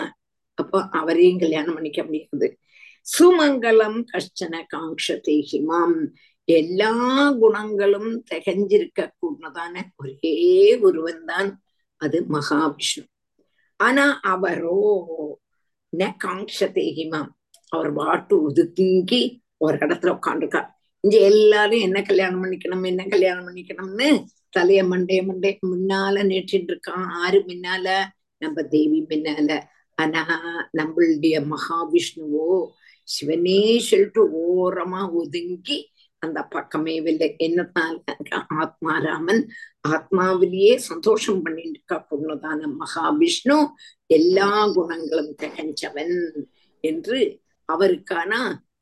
[0.58, 2.48] அப்போ அவரையும் கல்யாணம் பண்ணிக்க முடியாது.
[3.06, 5.98] சுமங்கலம் கஷ்டன காட்சத்தை ஹிமாம்
[6.48, 6.94] எல்லா
[7.40, 10.36] குணங்களும் திகஞ்சிருக்க கூடதான ஒரே
[10.82, 11.50] ஒருவன் தான்
[12.02, 13.04] அது மகாவிஷ்ணு.
[13.80, 14.78] ஆனா அவரோ
[15.94, 17.32] ந காங்ஷத்தை ஹிமாம்
[17.72, 19.22] அவர் பாட்டு ஒதுக்கி
[19.58, 20.70] ஒரு இடத்துல உட்காந்துருக்கார்
[21.04, 24.10] இங்க எல்லாரும் என்ன கல்யாணம் பண்ணிக்கணும் என்ன கல்யாணம் பண்ணிக்கணும்னு
[24.54, 27.88] தலைய மண்டைய மண்டைய முன்னால நேற்றிட்டு இருக்கான் ஆறு முன்னால
[28.42, 29.50] நம்ம தேவி முன்னால.
[29.98, 30.22] ஆனா
[30.78, 32.48] நம்மளுடைய மகாவிஷ்ணுவோ
[33.08, 35.78] சிவனே சொல்லிட்டு ஓரமா ஒதுங்கி
[36.24, 37.96] அந்த பக்கமே இல்லை என்னத்தால?
[38.62, 39.42] ஆத்மாராமன்
[39.88, 43.58] ஆத்மாவிலேயே சந்தோஷம் பண்ணிட்டு இருக்கா பொண்ணுதான மகாவிஷ்ணு.
[44.10, 46.16] எல்லா குணங்களும் திகஞ்சவன்
[46.84, 47.20] என்று
[47.70, 48.32] அவருக்கான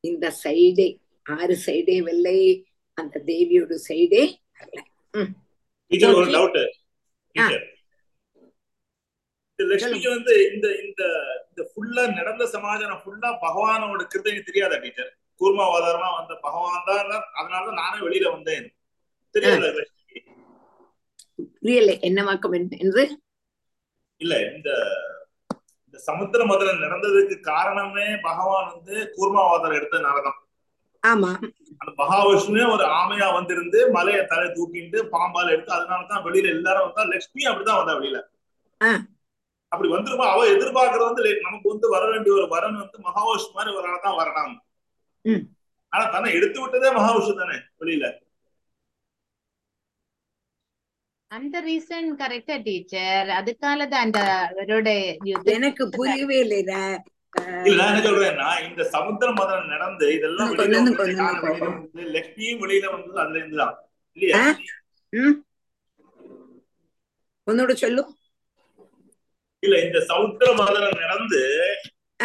[0.09, 0.89] இந்த சைடே
[1.25, 2.37] ஆறு சைடே வெள்ளை
[2.97, 4.23] அந்த தேவியோட சைடே.
[9.59, 11.01] லட்சுமிக்கு வந்து இந்த இந்த
[11.49, 15.11] இந்த ஃபுல்லா நடந்த சமாச்சாரம் ஃபுல்லா பகவானோட கிருதங்க தெரியாதா டீச்சர்?
[15.41, 16.99] கூர்மாவாதாரமா வந்த பகவான் தான்
[17.39, 18.67] அதனாலதான் நானே வெளியில வந்தேன்.
[19.35, 19.69] தெரியாதா
[21.57, 23.03] புரியல என்னவாக்கம் என்று
[24.21, 24.69] இல்ல இந்த
[25.85, 30.39] இந்த சமுத்திர முதல்ல நடந்ததுக்கு காரணமே பகவான் வந்து கூர்மாவாதாரம் எடுத்ததுனாலதான்
[31.03, 31.29] ஆமா.
[31.81, 37.47] அந்த மகாவிஷ்ணுவே ஒரு ஆமையா வந்திருந்து மலையை தலை தூக்கிட்டு பாம்பால எடுத்து அதனாலதான் வெளியில எல்லாரும் வந்தா லட்சுமி
[37.49, 38.19] அப்படிதான் வந்தா வெளியில.
[39.71, 40.25] அப்படி வந்துருமா?
[40.31, 44.19] அவ எதிர்பார்க்கறது வந்து நமக்கு வந்து வர வேண்டிய ஒரு வரன் வந்து மகாவிஷ்ணு மாதிரி ஒரு ஆள் தான்
[44.19, 44.57] வரணும்.
[45.93, 48.05] ஆனா தன்னை எடுத்து விட்டதே மகாவிஷ்ணு தானே வெளியில.
[51.31, 54.19] அந்த ரீசன் கரெக்டா டீச்சர் அதுக்கால அந்த
[55.55, 56.55] எனக்கு புரியவே இல்ல
[57.65, 60.49] இல்ல என்ன சொல்றேன்னா இந்த சமுத்திர மதம் நடந்து இதெல்லாம்
[62.15, 63.75] லக்ஷ்மியும் வெளியில வந்தது அதுல இருந்துதான்
[64.17, 64.41] இல்லையா?
[67.47, 68.11] ஒன்னோட சொல்லும்
[69.63, 71.41] இல்ல இந்த சமுத்திர மதம் நடந்து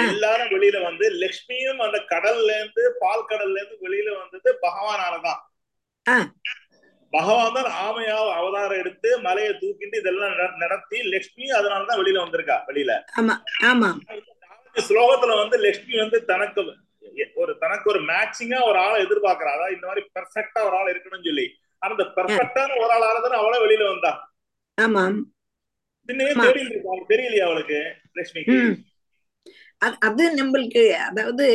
[0.04, 5.40] எல்லாரும் வெளியில வந்து லக்ஷ்மியும் அந்த கடல்ல இருந்து பால் கடல்ல இருந்து வெளியில வந்தது பகவானாலதான்.
[7.10, 12.92] பகவான் தான் ஆமையா அவதாரம் எடுத்து மலையை தூக்கிட்டு இதெல்லாம் நட- நடத்தி லக்ஷ்மி அதனாலதான் வெளியில வந்திருக்கா வெளியில.
[14.88, 16.64] ஸ்லோகத்துல வந்து லக்ஷ்மி வந்து தனக்கு
[17.34, 19.52] ஒரு தனக்கு ஒரு மேட்சிங்கா ஒரு ஆளை எதிர்பார்க்கறா.
[19.52, 21.56] அதாவது இந்த மாதிரி பெர்ஃபெக்டா ஒரு ஆள் இருக்கணும்னு சொல்லி.
[21.78, 24.34] அந்த பெர்ஃபெக்டான ஒரு ஆள் ஆனதுன்னு அவளே வெளியில வந்தா.
[26.08, 26.44] சின்னவே ஆமா.
[26.46, 28.76] தெரியல தெரியலையா அவளுக்கு லக்ஷ்மிக்கு?
[29.78, 31.46] அது நம்மளுக்கு அதாவது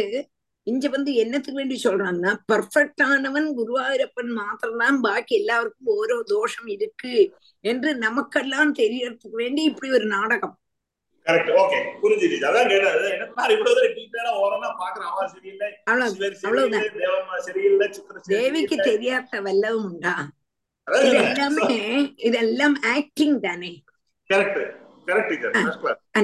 [0.63, 7.13] இங்க வந்து என்னத்துக்கு வேண்டி சொல்றாங்கன்னா பர்ஃபெக்ட் ஆனவன் குருவாயூரப்பன் மாத்திரம்தான் பாக்கி எல்லாருக்கும் ஓரோ தோஷம் இருக்கு
[7.60, 10.55] என்று நமக்கெல்லாம் தெரியறதுக்கு வேண்டி இப்படி ஒரு நாடகம்.
[18.27, 20.29] தேவிக்கு தெரியாத வல்லவும் உண்டா?
[20.88, 21.29] அதான் இது இல்ல.
[21.29, 23.84] எல்லாமே இதெல்லாம் ஆக்டிங் தானே?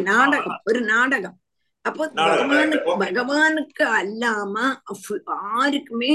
[0.02, 0.62] நாடகம்.
[0.64, 1.38] ஒரு நாடகம்.
[1.86, 4.56] அப்போ பகவானுக்கு பகவானுக்கு அல்லாம
[5.56, 6.14] ஆருக்குமே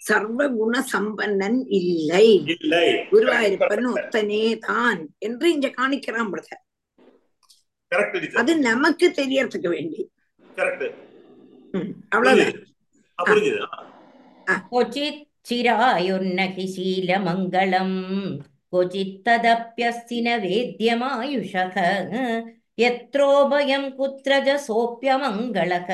[0.00, 2.28] சர்வ குண சம்பன்னன் இல்லை
[3.10, 6.64] குருவாயிருப்பன் ஒத்தனே தான் என்று இங்க காணிக்கிறான் பிரதர்
[8.40, 10.00] அது நமக்கு தெரியறதுக்கு வேண்டி
[12.12, 12.56] அவ்வளவுதான்
[15.46, 17.96] சிராயுன்னகி சீலமங்கலம்
[18.72, 21.76] கொச்சித்ததப்பியஸ்தின வேத்தியமாயுஷக
[22.79, 25.89] शीलमङ्गलम् क्वचित्तदप्यस्ति न वेद्यमायुषः यत्रोभयं कुत्र च सोऽप्यमङ्गलः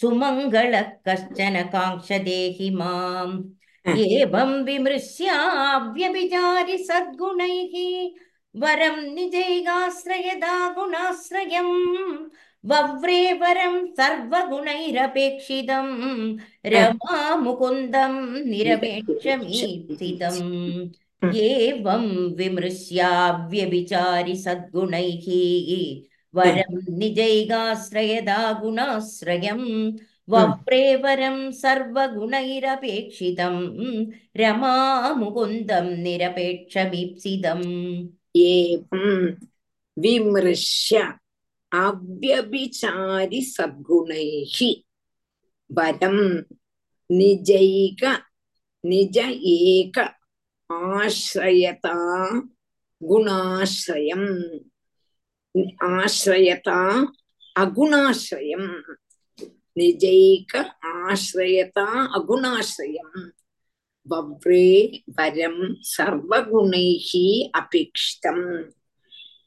[0.00, 3.42] सुमङ्गलः कश्चन काङ्क्षदेहि माम्
[3.88, 7.74] एवं विमृश्याव्यभिचारि सद्गुणैः
[8.54, 12.28] वरं निजैगाश्रयदा गुणाश्रयम्
[12.64, 15.86] वव्रे वरं सर्वगुणैरपेक्षितं
[16.72, 18.14] रमा मुकुन्दं
[18.50, 20.40] निरपेक्षमीप्सितम्
[21.23, 22.05] एवं
[22.37, 25.25] विमृश्याव्यभिचारि सद्गुणैः
[26.37, 29.61] वरं निजैगाश्रयदा गुणाश्रयं
[30.33, 33.55] वप्रेवरं सर्वगुणैरपेक्षितं
[34.41, 37.63] रमामुकुन्दं निरपेक्षमीप्सितम्
[38.45, 39.05] एवं
[40.03, 41.03] विमृश्य
[41.83, 44.57] अव्यभिचारि सद्गुणैः
[45.77, 46.17] वरं
[47.09, 48.03] निजैक
[48.83, 49.99] निज एक
[50.69, 51.97] ஆசிரியதா
[53.01, 54.29] குணாசிரயம்.
[55.79, 56.79] ஆசிரியதா
[57.59, 58.69] அகுணாசிரயம்.
[59.75, 63.17] நிஜைக ஆசிரியதா அகுணாசிரயம்.
[64.09, 67.27] வவ்ரே வரம் சர்வகுணைஹி
[67.59, 68.47] அபேக்ஷிதம்.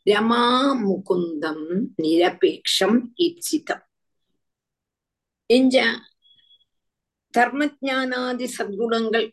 [0.06, 0.44] ரமா
[0.84, 1.66] முகுந்தம்
[2.02, 3.84] நிரபேக்ஷம் இப்சிதம்
[5.50, 5.76] எஞ்ச
[7.34, 9.28] தர்மஜானாதி சத்குணங்கள்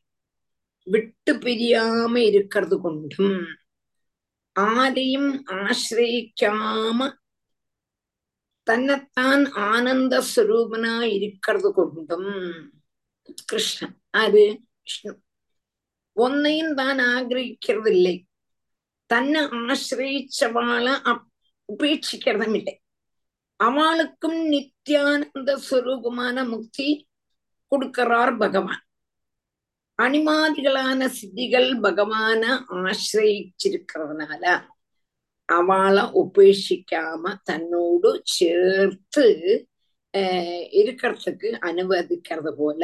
[0.85, 3.37] விட்டு பிரியாம இருக்கிறது கொண்டும்
[4.59, 7.07] ஆரையும் ஆசிரயிக்காம
[8.67, 12.29] தன்னைத்தான் ஆனந்த ஸ்வரூபனா இருக்கிறது கொண்டும்.
[13.45, 13.95] கிருஷ்ணன்.
[14.11, 14.45] ஆரு
[14.83, 15.11] விஷ்ணு.
[16.15, 18.15] ஒன்னையும் தான் ஆகிரகிக்கிறதில்லை.
[19.05, 20.87] தன்னை ஆசிரயிச்சவாள
[21.73, 22.75] உபேட்சிக்கிறதும் இல்லை
[23.59, 26.87] அவளுக்கும் நித்யானந்த ஸ்வரூபமான முக்தி
[27.71, 28.84] கொடுக்கிறார் பகவான்.
[29.99, 34.43] அனிமாதிகளான சித்திகள் பகவான ஆசிரயிச்சிருக்கிறதுனால
[35.49, 39.25] அவளை உபேட்சிக்காம தன்னோடு சேர்த்து
[40.81, 42.81] இருக்கிறதுக்கு அனுமதிக்கிறது போல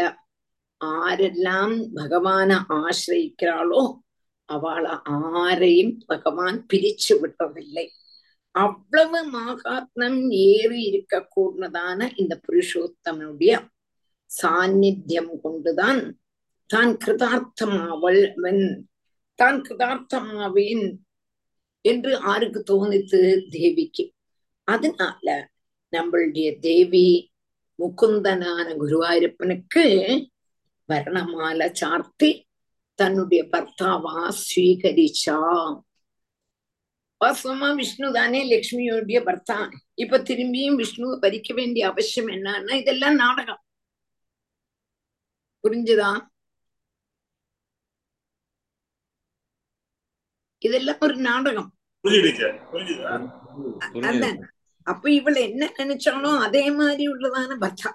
[0.82, 3.84] ஆரெல்லாம் பகவான ஆசிரயிக்கிறாளோ
[4.50, 4.91] அவளை
[5.32, 7.86] ஆரையும் பகவான் பிரிச்சு விட்டதில்லை.
[8.56, 13.54] அவ்வளவு மகாத்மம் ஏறி இருக்க கூடதான இந்த புருஷோத்தமனுடைய
[14.30, 16.02] சாநித்தியம் கொண்டுதான்
[16.72, 18.64] தான் கிருதார்த்தமாவள் அவன்
[19.40, 20.86] தான் கிருதார்த்தமாவேன்
[21.86, 24.04] என்று ஆருக்கு தோணித்து தேவிக்கு.
[24.68, 25.28] அதனால
[25.94, 27.08] நம்மளுடைய தேவி
[27.80, 29.86] முக்குந்தனான குருவாயூரப்பனுக்கு
[30.90, 32.32] வர்ணமால சார்த்தி
[33.00, 35.38] தன்னுடைய பர்த்தாவா ஸ்வீகரிச்சா.
[37.22, 39.58] வாஸ்தவமா விஷ்ணு தானே லக்ஷ்மியோடைய பர்த்தா.
[39.94, 43.62] இப்ப திரும்பியும் விஷ்ணுவை பறிக்க வேண்டிய அவசியம் என்னன்னா இதெல்லாம் நாடகம்.
[45.64, 46.22] புரிஞ்சுதான்
[50.62, 51.69] இதெல்லாம் ஒரு நாடகம்.
[54.10, 54.39] அதான்.
[54.88, 57.91] அப்ப இவள் என்ன நினைச்சாலும் அதே மாதிரி உள்ளதான பர்த்தா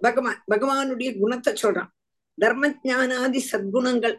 [0.00, 1.90] பகவான் பகவானுடைய குணத்தை சொல்றான்.
[2.38, 4.16] தர்ம ஞானாதி சத்குணங்கள்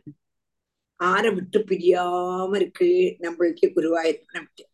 [1.00, 2.90] ஆரை விட்டு பிரியாம இருக்கு
[3.24, 4.66] நம்மளுக்கு குருவாயிருப்பனை விட்டு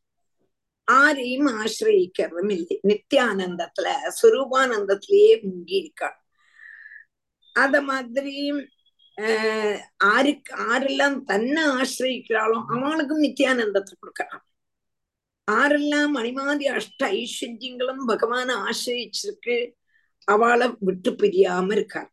[0.88, 2.76] ஆரையும் ஆசிரயிக்கிறதும் இல்லை.
[2.90, 3.88] நித்தியானந்தத்துல
[4.20, 6.18] சுரூபானந்தத்திலேயே முங்கி இருக்காள்
[7.56, 8.36] அத மாதிரி
[9.18, 14.44] ஆஹ் ஆருக்கு ஆரெல்லாம் தன்னை ஆசிரயிக்கிறாளோ அவளுக்கும் நித்தியானந்தத்தை கொடுக்கறான்
[15.52, 19.74] ஆரெல்லாம் மணிமாதி அஷ்ட ஐஸ்வர்யங்களும் பகவான ஆசிரயிச்சிருக்கு.
[20.28, 22.10] அவளை விட்டு பிரியாம இருக்கார்.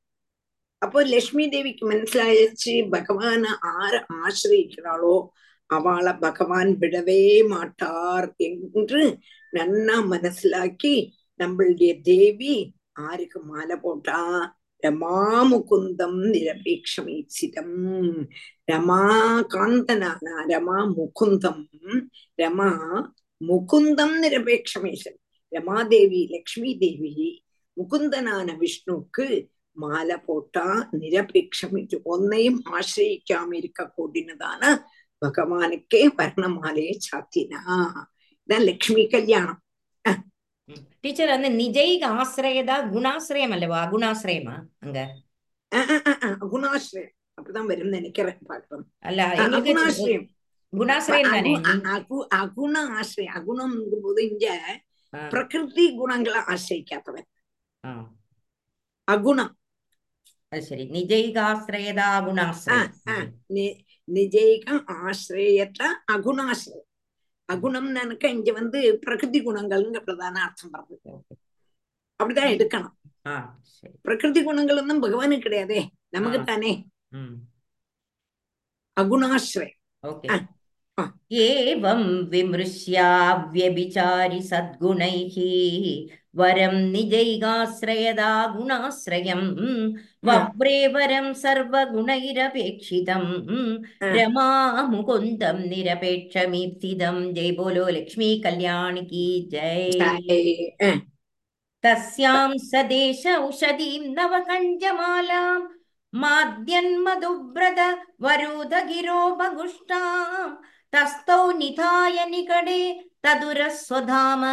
[0.78, 5.26] அப்போ லட்சுமி தேவிக்கு மனசிலாயிருச்சு பகவான ஆர ஆசிரயிக்கிறாளோ
[5.66, 9.02] அவளை பகவான் விடவே மாட்டார் என்று
[9.52, 10.94] நன்னா மனசிலாக்கி
[11.38, 12.54] நம்மளுடைய தேவி
[13.00, 14.20] ஆருக்கு மாலை போட்டா
[14.82, 15.16] ரமா
[15.50, 17.76] முகுந்தம் நிரபேட்சம் ஈச்சிதம்
[18.72, 19.02] ரமா
[19.48, 21.64] காந்தனான ரமா முகுந்தம்
[22.42, 22.70] ரமா
[23.40, 25.18] முகுந்தம் நிரபேட்சமேசன்
[25.52, 27.12] ரமாதேவி லக்ஷ்மி தேவி
[27.76, 29.26] முகுந்தனான விஷ்ணுக்கு
[29.76, 34.62] மாலை போட்டா நிரபேட்சம் ஒன்னையும் ஆசிரியிக்காம இருக்க கூடினதான
[35.22, 37.60] பகவானுக்கே வர்ணமாலையை சாத்தினா.
[38.48, 39.60] இதான் லக்ஷ்மி கல்யாணம்.
[41.00, 43.78] டீச்சர் அந்த நிஜைக ஆசிரியதா குணாசிரயம் அல்லவா?
[43.84, 44.98] அகுணாசிரயமா அங்க?
[46.52, 50.26] குணாசிரியம் அப்படிதான் வரும் நினைக்கிறேன் பாக்குறோம் அல்ல அகுணாசிரியம்.
[50.72, 51.52] குணாசிரயம் தானே?
[51.54, 54.46] அகு அகு அகுண ஆசிரியம் அகுணம் போது இங்க
[55.12, 57.28] பிரகிருதி குணங்களை ஆசிரிக்காதவன்
[59.08, 59.52] அகுணம்.
[60.48, 60.84] அது சரி.
[60.90, 62.90] நிஜைகாசிரயதா ஆஹ் குணாசிரயம்?
[63.10, 63.28] ஆஹ்
[67.49, 70.97] நி- நிஜைக ஆசிரியத்த அகுணாசிரியம் அகுணம் நினைக்க இங்க வந்து பிரகிருதி குணங்கள்ங்க பிரதான அர்த்தம் வருது
[72.19, 73.35] அப்படிதான் எடுக்கணும் ஆ
[73.71, 76.43] சரி பிரகிருதி குணங்கள் ஒன்றும் பகவானுக்கு கிடையாதே நமக்கு ஆ.
[76.43, 76.73] தானே
[77.17, 77.35] ம்
[78.97, 80.35] அகுணாசிரியம் ओके आ,
[80.97, 81.03] आ.
[81.43, 83.49] एवं विमृश्याव्यभिचारि
[84.41, 85.35] सद्गुणैः
[86.35, 89.47] वरं निजैगाश्रयदा गुणाश्रयम्
[90.27, 93.29] वव्रे वरं सर्वगुणैरपेक्षितम्
[94.03, 94.05] आ.
[94.15, 94.49] रमा
[94.91, 99.89] मुकुन्दं निरपेक्षमीप्सितं जय बोलो लक्ष्मी कल्याण की जय
[100.87, 100.99] அஹ்
[101.85, 105.59] तस्यां सदेश औषधीं नवकञ्जमालां
[106.13, 107.79] माद्यन्मधुव्रत
[108.21, 110.49] वरुदगिरो बगुष्टां
[110.93, 112.79] तस्थौ निधाय निकटे
[113.23, 114.43] तदुरस्वधाम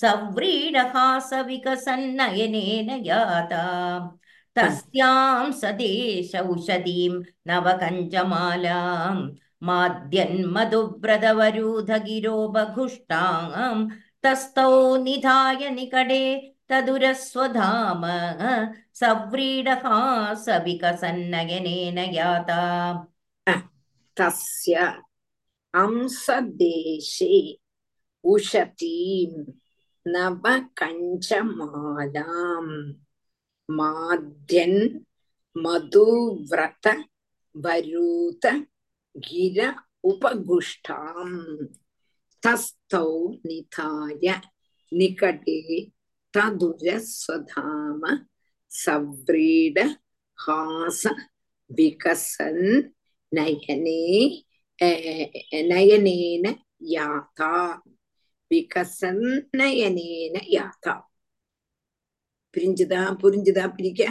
[0.00, 3.64] सव्रीडहासविकसन्नयनेन याता
[4.55, 7.13] तस्यां सदेश औषधीं
[7.47, 9.17] नवकञ्जमालां
[9.67, 13.75] माद्यन्मधुव्रतवरुधगिरो बघुष्टां
[14.23, 14.73] तस्थौ
[15.03, 16.23] निधाय निकटे
[16.69, 18.03] तदुरस्वधाम
[18.99, 22.63] सव्रीडहासविकसन्नयनेन याता।
[24.19, 24.75] तस्य
[25.75, 27.35] अंसदेशे
[28.23, 29.31] उशतीं
[30.13, 30.45] നവ
[33.69, 34.79] மாத்யன்
[35.55, 36.87] மதுவிரத
[37.55, 38.45] வரூத
[39.15, 39.57] கிர
[40.09, 41.37] உபகுஷ்டாம்
[42.43, 43.11] தஸ்தௌ
[43.47, 44.25] நிதாய
[44.91, 45.59] நிகடே
[46.33, 48.01] ததுரஸ்வதாம
[48.71, 49.77] சவ்ரீட
[50.39, 51.03] ஹாச
[51.69, 52.65] விகசன்
[53.31, 54.01] நயனே
[55.71, 56.45] நயனேன
[56.93, 57.53] யாதா
[58.51, 59.25] விகசன்
[59.59, 60.95] நயனேன யாதா
[62.53, 64.01] பிரிஞ்சுதா புரிஞ்சுதா பிரிக்க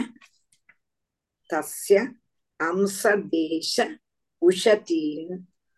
[1.49, 1.97] தஸ்ய
[2.59, 3.75] அம்சதேச
[4.41, 5.33] உஷதீன்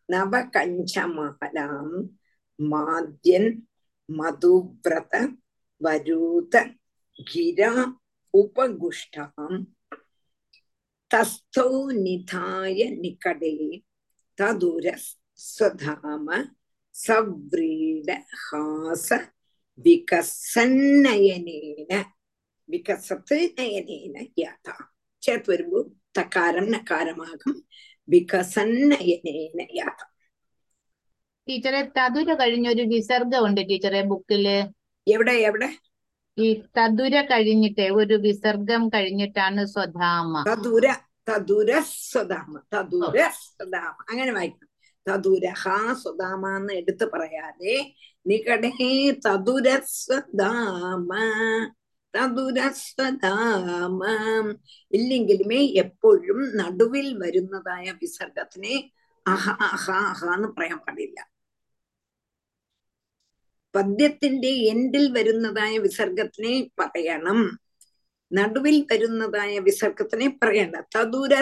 [0.10, 1.96] நவகஞ்சமாலாம்
[2.60, 3.50] மாத்யன்
[4.10, 5.14] மதுவிரத
[5.82, 6.56] வரூத
[7.18, 7.72] கிரா
[8.34, 9.60] உபகுஷ்டாம்
[11.12, 11.66] தஸ்தோ
[12.04, 13.56] நிதாய நிகடே
[14.38, 16.28] ததுரஸ்வதாம
[16.96, 18.10] சவ்ரீட
[18.44, 19.10] ஹாச
[19.86, 21.92] விகசன்னயனேன
[22.70, 24.68] വികസത്ത് നയനേന യാഥ
[25.22, 25.80] ചേർത്ത് വരുമ്പോ
[26.18, 27.66] തക്കാരം നക്കാരമാകും.
[28.10, 30.02] വികസന്നയനേന യാഥ
[31.48, 34.48] ടീച്ചറെ തതുര കഴിഞ്ഞൊരു വിസർഗം ഉണ്ട് ടീച്ചറെ ബുക്കിൽ.
[35.08, 35.70] എവിടെ എവിടെ?
[36.38, 40.44] ഈ തതുര കഴിഞ്ഞിട്ട് ഒരു വിസർഗം കഴിഞ്ഞിട്ടാണ് സ്വധാമ.
[40.52, 40.96] തതുര
[41.30, 44.06] തതുര സ്വധാമ തതുര സ്വധാമ.
[44.10, 44.72] അങ്ങനെ വായിക്കണം.
[45.58, 47.94] ഹാ സ്വധാമ എന്ന് എടുത്ത് പറയാതെ
[48.28, 48.72] നികടേ
[49.12, 51.10] തതുര സ്വധാമ.
[52.16, 54.02] തദുര സ്വധാമ
[54.92, 58.76] ഇല്ലെങ്കിലുമേ എപ്പോഴും നടുവിൽ വരുന്നതായ വിസർഗത്തിനെ
[59.26, 61.20] അഹ അഹ അഹ എന്ന് പറയാൻ പാടില്ല.
[63.74, 67.40] പദ്യത്തിന്റെ എൻഡിൽ വരുന്നതായ വിസർഗത്തിനെ പറയണം.
[68.32, 70.76] നടുവിൽ വരുന്നതായ വിസർഗത്തിനെ പറയണ്ട.
[70.96, 71.34] തദുര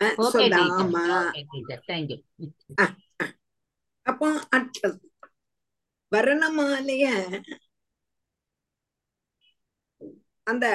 [0.00, 0.94] അപ്പൊ സ്വദാമ.
[1.36, 2.14] ടീച്ചർ താങ്ക്
[10.46, 10.66] அந்த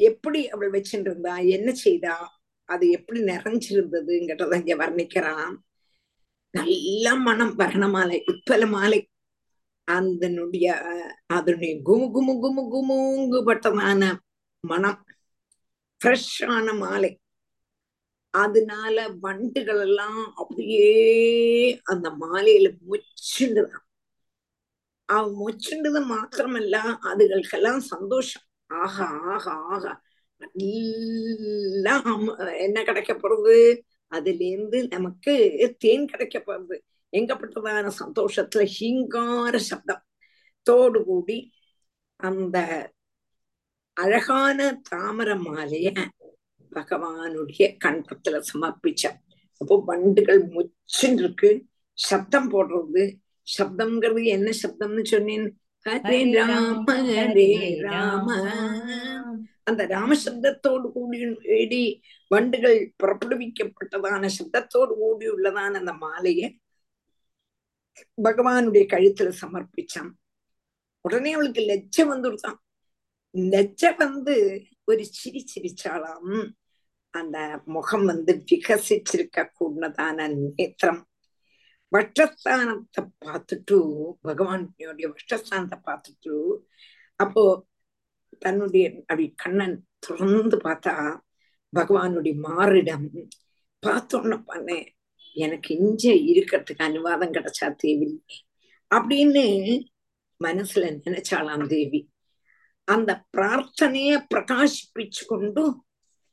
[0.00, 2.14] எப்படி அவள் வச்சிருந்தா என்ன செய்தா
[2.68, 5.54] அது எப்படி நிறைஞ்சிருந்ததுங்கிறத இங்க வர்ணிக்கிறான்.
[6.54, 9.00] நல்ல மனம் வர்ணமாலை உட்பல மாலை
[9.88, 10.66] அதனுடைய
[11.26, 14.02] அதனுடைய குமு குமு குமு குமுங்குபட்டதான
[14.64, 15.00] மனம்.
[16.00, 17.10] ஃப்ரெஷ்ஷான மாலை.
[18.34, 20.88] அதனால வண்டுகள் எல்லாம் அப்படியே
[21.84, 23.84] அந்த மாலையில முச்சுண்டுதான்
[25.08, 26.76] அவன் முச்சுண்டது மாத்திரமல்ல
[27.10, 28.44] அதுகளுக்கெல்லாம் சந்தோஷம்.
[28.70, 29.92] ஆஹா ஆஹா ஆஹா
[30.62, 32.08] எல்லாம்
[32.58, 33.54] என்ன கிடைக்க போறது?
[34.12, 35.32] அதுல இருந்து நமக்கு
[35.78, 36.76] தேன் கிடைக்க போறது.
[37.12, 40.02] எங்கப்பட்டதான சந்தோஷத்துல ஹிங்கார சப்தம்.
[40.66, 41.38] தோடு கூடி
[42.20, 42.56] அந்த
[43.96, 44.58] அழகான
[44.90, 45.88] தாமர மாலைய
[46.72, 49.18] பகவானுடைய கண்டத்துல சமர்ப்பிச்சான்
[49.60, 51.50] அப்போ வண்டுகள் முச்சுன்னு இருக்கு
[51.98, 53.04] சப்தம் போடுறது
[53.56, 55.46] சப்தம்ங்கிறது என்ன சப்தம்னு சொன்னேன்
[55.86, 57.48] ஹரே ராம ஹரே
[57.80, 58.28] ராம
[59.64, 61.82] அந்த ராமசப்தத்தோடு கூடி
[62.30, 66.42] வண்டுகள் புறப்படுவிக்கப்பட்டதான சப்தத்தோடு கூடி உள்ளதான அந்த மாலைய
[68.18, 70.10] பகவானுடைய கழுத்துல சமர்ப்பிச்சான்
[71.04, 72.58] உடனே அவளுக்கு லெச்ச வந்துடுதான்
[73.34, 74.34] லெச்ச வந்து
[74.84, 76.32] ஒரு சிரி சிரிச்சாலாம்
[77.14, 81.02] அந்த முகம் வந்து விகசிச்சிருக்க கூடதான நேத்திரம்
[81.92, 83.76] வட்டஸ்தானத்தை பார்த்துட்டு
[84.24, 86.34] பகவானுடைய வட்டஸ்தானத்தை பார்த்துட்டு
[87.20, 87.66] அப்போ
[88.38, 90.94] தன்னுடைய அப்படி கண்ணன் திறந்து பார்த்தா
[91.76, 93.08] பகவானுடைய மாறிடம்
[93.86, 94.86] பார்த்தோன்ன பண்ணேன்
[95.36, 98.36] எனக்கு இஞ்ச இருக்கிறதுக்கு அனுவாதம் கிடைச்சா தேவையில்லை
[98.90, 99.44] அப்படின்னு
[100.40, 102.00] மனசுல நினைச்சாளாம் தேவி.
[102.88, 105.62] அந்த பிரார்த்தனைய பிரகாசிப்பிச்சு கொண்டு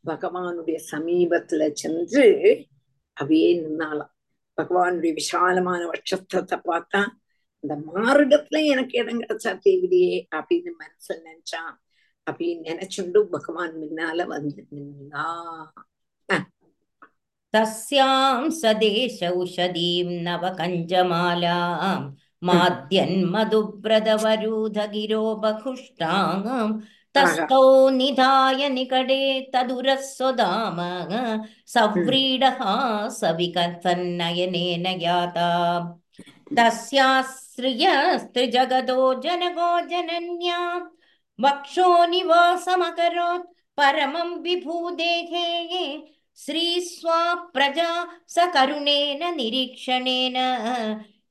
[0.04, 2.26] பகவானுடைய சமீபத்துல சென்று
[3.18, 4.15] அவையே நின்னாலாம்
[4.58, 7.02] பகவானுடைய விசாலமான வட்சத்தை பார்த்தா
[7.64, 11.74] இந்த மார்க்கத்துல எனக்கு இடம் கிடைச்சா தேவியே அப்படின்னு மனசுல நினைச்சான்.
[12.32, 15.28] அப்படின்னு நினைச்சுண்டு பகவான் முன்னால வந்து நின்னா
[17.54, 22.04] தஸ்யாம் சதேஷ உஷதீம் நவகஞ்சமாலாம்.
[22.46, 26.72] மாத்யன் மதுப்ரதவரூதகிரோ பகுஷ்டாம்
[27.15, 29.21] तस्थौ निधाय निकटे
[29.55, 30.79] तदुरस्वदाम
[31.75, 32.61] सव्रीडः
[33.21, 35.49] सविकसन्नयनेन याता
[36.59, 40.61] तस्याश्रियस्त्रिजगदो जनको जनन्या
[41.39, 43.47] वक्षो निवासमकरोत्
[43.79, 45.47] परमं विभूदेहे
[46.39, 47.21] श्रीस्वा
[47.55, 47.91] प्रजा
[48.37, 50.37] सकरुणेन निरीक्षणेन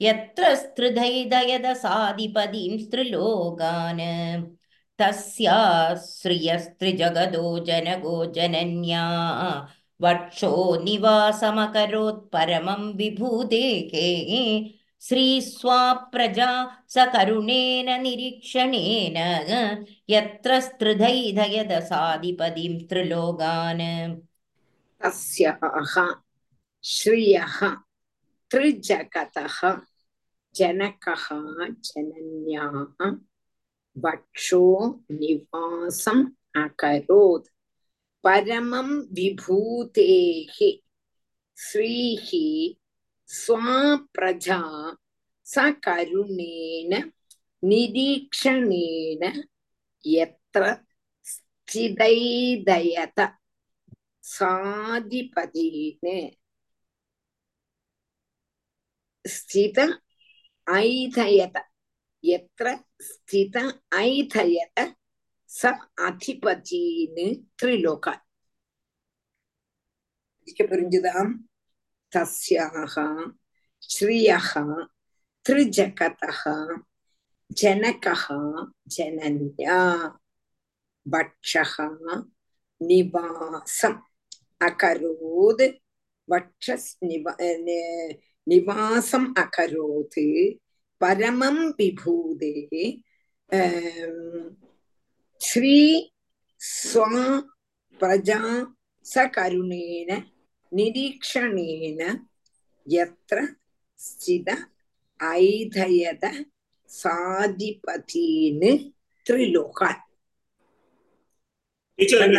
[0.02, 4.02] यत्र स्त्रिधैदयदसादिपदीं स्त्रिलोकान्
[4.99, 9.05] तस्याश्रियस्त्रिजगदो जनको जनन्या।
[10.01, 14.71] वक्षो निवासमकरोत् परमं विभूदेहे
[15.01, 19.17] श्रीस्वाप्रजा सकरुणेन निरीक्षणेन
[20.09, 24.21] यत्र स्त्रिधैधयदसाधिपतिं त्रिलोकान्।
[25.03, 26.15] तस्याः
[26.83, 27.77] श्रियः
[28.51, 29.77] त्रिजगतः
[33.99, 37.49] वक्षो निवासम् अकरोत्।
[38.25, 40.79] परमं विभूतेः
[41.57, 42.75] श्रीः
[43.27, 44.97] स्वाप्रजा
[45.45, 47.13] सकरुणेन
[47.65, 49.45] निरीक्षणेन
[50.07, 50.77] यत्र
[51.25, 53.37] स्थितैदयत
[54.23, 56.29] साधिपतीन्
[59.27, 59.99] स्थित
[60.69, 61.53] ऐधयत।
[62.25, 62.67] എത്ര
[63.09, 63.57] സ്ഥിത
[64.03, 64.79] ഐധയത
[65.51, 65.71] സ
[66.07, 67.27] അധിപതീന്
[67.61, 68.07] ത്രിലോക
[70.63, 71.29] പുരിഞ്ചിതാം
[72.13, 72.95] തസ്യാഹ
[73.91, 74.51] ശ്രിയഹ
[75.47, 76.43] ത്രിജഗതഃ
[77.51, 78.25] ജനകഃ
[78.87, 79.67] ജനന്യ
[81.07, 81.73] ഭക്ഷഃ
[82.81, 83.95] നിവാസം
[84.61, 85.67] അകരോത്
[86.29, 86.93] വക്ഷസ്
[88.47, 90.25] നിവാസം അകരോത്
[91.01, 92.53] பரமம் விபூதே
[95.41, 95.79] ஸ்ரீ
[96.61, 97.25] ஸ்வா
[98.01, 98.41] பிரஜா
[99.07, 100.11] சகருணேன
[100.73, 102.01] நிரீக்ஷணேன
[102.87, 103.39] யத்ர
[103.99, 104.49] ஸ்தித
[105.41, 106.25] ஐதயத
[106.91, 108.73] சாதிபதீனு
[109.27, 110.03] திரிலோகான்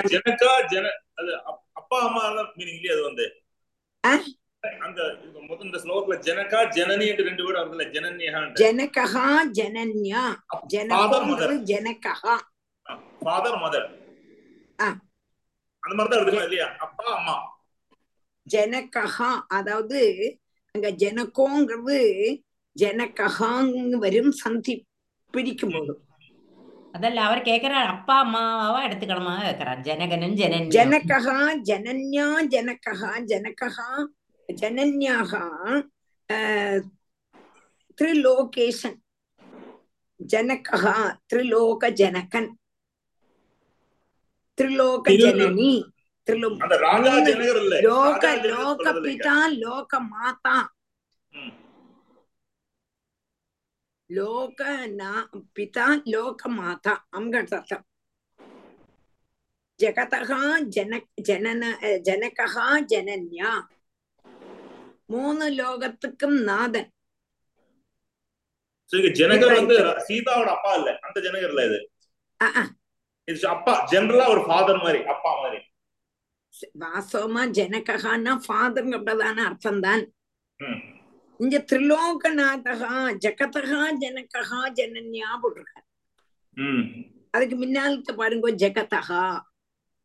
[0.06, 0.88] ஜனக்கா ஜன
[1.76, 3.26] அப்பா அம்மா மீனிங்லயே அது வந்து
[4.86, 5.02] அந்த
[5.46, 9.26] முதல் இந்த ஸ்லோகத்துல ஜனகா ஜனனி என்று ரெண்டு பேரும் வருதுல ஜனன்யா ஜனகா
[9.60, 10.24] ஜனன்யா
[11.68, 12.36] ஜனகா
[13.22, 13.88] ஃபாதர் மதர்
[15.84, 16.68] அந்த மாதிரி தான் இல்லையா?
[16.86, 17.36] அப்பா அம்மா.
[18.48, 20.00] ஜனகா அதாவது
[20.76, 22.00] அங்க ஜனகோங்கிறது
[22.76, 24.74] ஜனகஹாங்க வரும் சந்தி
[25.34, 25.94] பிரிக்கும் போது
[26.94, 31.28] അതല്ല അവർ കേക്കറാ അപ്പ അമ്മാവ എടുത്തുക്കണമാ കേക്കറാ ജനകനും ജനൻ ജനകഹ
[31.70, 33.02] ജനന്യാ ജനകഹ
[33.32, 33.78] ജനകഹ
[34.50, 35.32] ஜனன்யாக
[37.98, 39.00] திரிலோகேஷன்
[40.20, 40.94] ஜனகா
[41.34, 42.50] திரிலோக ஜனகன்.
[44.58, 45.72] திரிலோக ஜனனி.
[47.86, 50.58] லோக லோக பிதா லோக மாதா.
[54.10, 54.60] லோக
[55.56, 56.94] பிதா லோக மாதா.
[57.18, 57.86] அம்கர்த்தம்
[59.80, 60.40] ஜகதா
[60.76, 60.94] ஜன
[61.28, 61.64] ஜனன
[62.08, 63.52] ஜனகா ஜனன்யா.
[65.10, 66.90] மூணு லோகத்துக்கும் நாதன்.
[68.92, 69.76] சரி ஜனகர் வந்து
[70.08, 70.90] சீதாவோட அப்பா இல்ல.
[71.06, 71.80] அந்த ஜனகர் இல்ல இது.
[73.28, 75.60] இது அப்பா ஜெனரலா ஒரு ஃபாதர் மாதிரி அப்பா மாதிரி.
[76.80, 80.04] வாசவமா ஜனகஹான்னா ஃபாதர்ங்கிறதான அர்த்தம் தான்.
[81.40, 82.92] இங்க திரிலோகநாதகா
[83.24, 85.84] ஜகதகா ஜனகஹா ஜனன்யா போட்டிருக்காரு.
[87.34, 89.24] அதுக்கு முன்னாலத்த பாருங்க ஜெகதகா.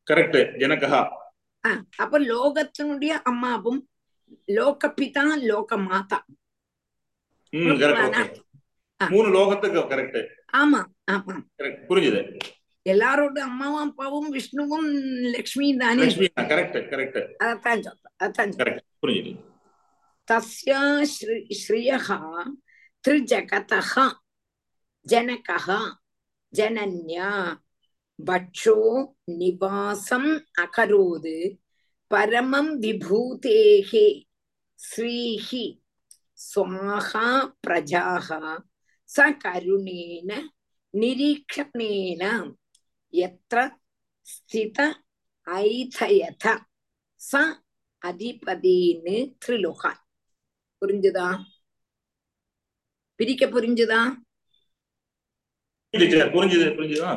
[0.06, 1.00] கரெக்ட் ஜனகா
[1.64, 3.80] ஆ, அப்ப லோகத்தினுடைய அம்மாவும்
[4.49, 6.19] லோக பிதா லோக மாதா
[7.53, 8.37] ம் கரெக்ட்
[9.01, 9.05] ஆ.
[9.07, 10.19] மூணு லோகத்துக்கு கரெக்ட்
[10.59, 12.21] ஆமா ஆமா கரெக்ட் புரிஞ்சுது
[12.85, 14.87] எல்லாரோட அம்மாவும் அப்பாவும் விஷ்ணுவும்
[15.35, 19.33] லக்ஷ்மியும் தானே லட்சுமி கரெக்ட் கரெக்ட் அதான் சொல்றேன் அதான் சொல்றேன் கரெக்ட் புரிஞ்சுது
[20.27, 20.81] தஸ்யா
[21.13, 22.07] ஸ்ரீ ஸ்ரீயः
[23.05, 23.91] त्रिजगतः
[25.05, 25.65] जनकः
[26.53, 27.27] जनन्या
[28.19, 28.75] भक्षो
[29.31, 31.27] निवासम् अकरोत्
[32.10, 34.06] பரமம் விபூதேகே
[34.78, 35.64] ஸ்ரீஹி
[36.44, 37.26] சுவாகா
[37.64, 38.40] பிரஜாகா
[39.10, 40.30] ச கருணேன
[40.94, 42.22] நிரீக்ஷணேன
[43.12, 43.58] எத்திர
[44.26, 44.78] ஸ்தித
[45.64, 46.46] ஐதயத
[47.20, 47.42] ச
[48.02, 50.00] அதிபதின்னு திருலோகான்
[50.82, 51.28] புரிஞ்சுதா
[53.20, 54.00] பிரிக்க புரிஞ்சுதா
[55.94, 57.12] புரிஞ்சுது புரிஞ்சுதா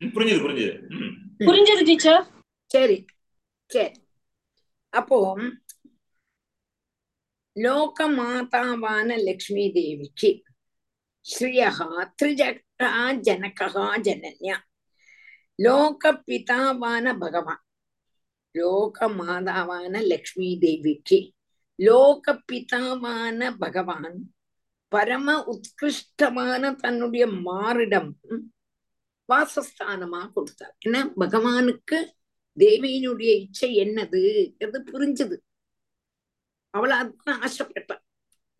[0.00, 0.74] புரிஞ்சுது புரிஞ்சுது
[1.40, 2.22] புரிஞ்சுது டீச்சர்
[2.72, 2.98] சரி
[3.70, 3.96] சரி.
[4.92, 5.18] அப்போ
[7.56, 10.30] லோக மாதாவான லக்ஷ்மி தேவிக்கு
[11.26, 12.90] ஸ்ரீயகா திரிஜகா
[13.26, 14.56] ஜனகா ஜனன்யா.
[15.58, 17.62] லோக பிதாவான பகவான்
[18.54, 21.18] லோக மாதாவான லக்ஷ்மி தேவிக்கு
[21.78, 24.18] லோக பிதாவான பகவான்
[24.92, 28.10] பரம உத்கிருஷ்டமான தன்னுடைய மாறிடம்
[29.28, 30.74] வாசஸ்தானமா கொடுத்தார்.
[30.86, 31.98] ஏன்னா பகவானுக்கு
[32.58, 34.22] தேவியினுடைய இச்சை என்னது
[34.58, 35.36] என்று புரிஞ்சது.
[36.70, 37.96] அவள் அதுதான் ஆசைப்பட்டா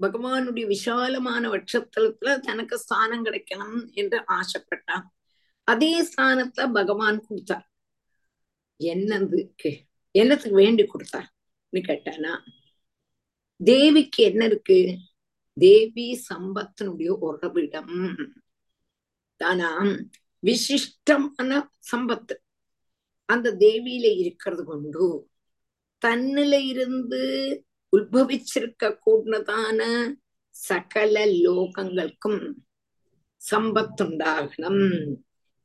[0.00, 5.04] பகவானுடைய விசாலமான வட்சத்தலத்துல தனக்கு ஸ்தானம் கிடைக்கணும் என்று ஆசைப்பட்டான்.
[5.64, 7.66] அதே ஸ்தானத்தை பகவான் கொடுத்தார்.
[8.80, 9.70] என்னதுக்கு
[10.10, 11.28] என்னத்துக்கு வேண்டி கொடுத்தார்?
[11.72, 12.32] கேட்டானா
[13.64, 14.98] தேவிக்கு என்ன இருக்கு?
[15.54, 18.16] தேவி சம்பத்தினுடைய உறவிடம்.
[19.36, 19.70] தானா
[20.46, 22.34] விசிஷ்டமான சம்பத்து.
[23.32, 25.06] அந்த தேவியில இருக்கிறது கொண்டு
[26.02, 27.22] தன்னில இருந்து
[27.92, 29.80] உத்பவிச்சிருக்க கூடதான
[30.54, 32.40] சகல லோகங்களுக்கும்
[33.40, 34.84] சம்பத்துண்டாகணும்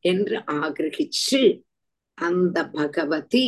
[0.06, 1.42] என்று ஆகிரகிச்சு
[2.18, 3.48] அந்த பகவதி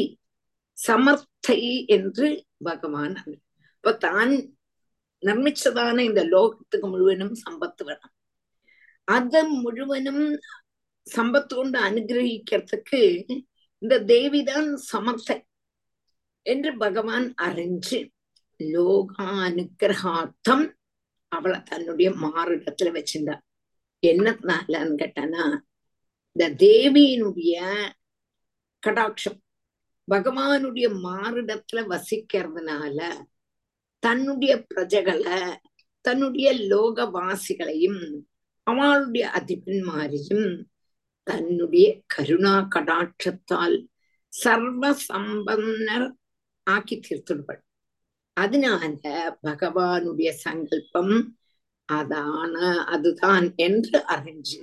[0.77, 2.27] சமர்த்தை என்று
[2.63, 3.15] பகவான்
[3.73, 4.33] இப்ப தான்
[5.23, 8.13] நிர்மிச்சதான இந்த லோகத்துக்கு முழுவதும் சம்பத்து வேணும்.
[9.07, 10.23] அது முழுவதும்
[11.07, 13.01] சம்பத்து கொண்டு அனுகிரகிக்கிறதுக்கு
[13.81, 15.43] இந்த தேவிதான் சமர்த்தன்
[16.45, 18.11] என்று பகவான் அறிஞ்சு
[18.59, 20.73] லோகானுகிரகார்த்தம்
[21.31, 23.39] அவளை தன்னுடைய மாறிடத்துல வச்சிருந்தா
[24.03, 25.61] என்னத்தினாலன்னு கேட்டனா
[26.35, 27.61] இந்த தேவியினுடைய
[28.83, 29.41] கடாட்சம்
[30.07, 33.25] பகவானுடைய மாறிடத்துல வசிக்கிறதுனால
[34.03, 35.59] தன்னுடைய பிரஜைகளை
[36.05, 38.23] தன்னுடைய லோகவாசிகளையும்
[38.67, 40.67] அவளுடைய அதிபன்மாரையும்
[41.29, 43.77] தன்னுடைய கருணா கடாட்சத்தால்
[44.33, 46.07] சர்வ சம்பன்னர்
[46.67, 47.61] ஆக்கி தீர்த்துடுவள்
[48.37, 49.03] அதனால
[49.43, 51.15] பகவானுடைய சங்கல்பம்
[51.89, 52.55] அதான
[52.85, 54.59] அதுதான் என்று அறிஞ்சு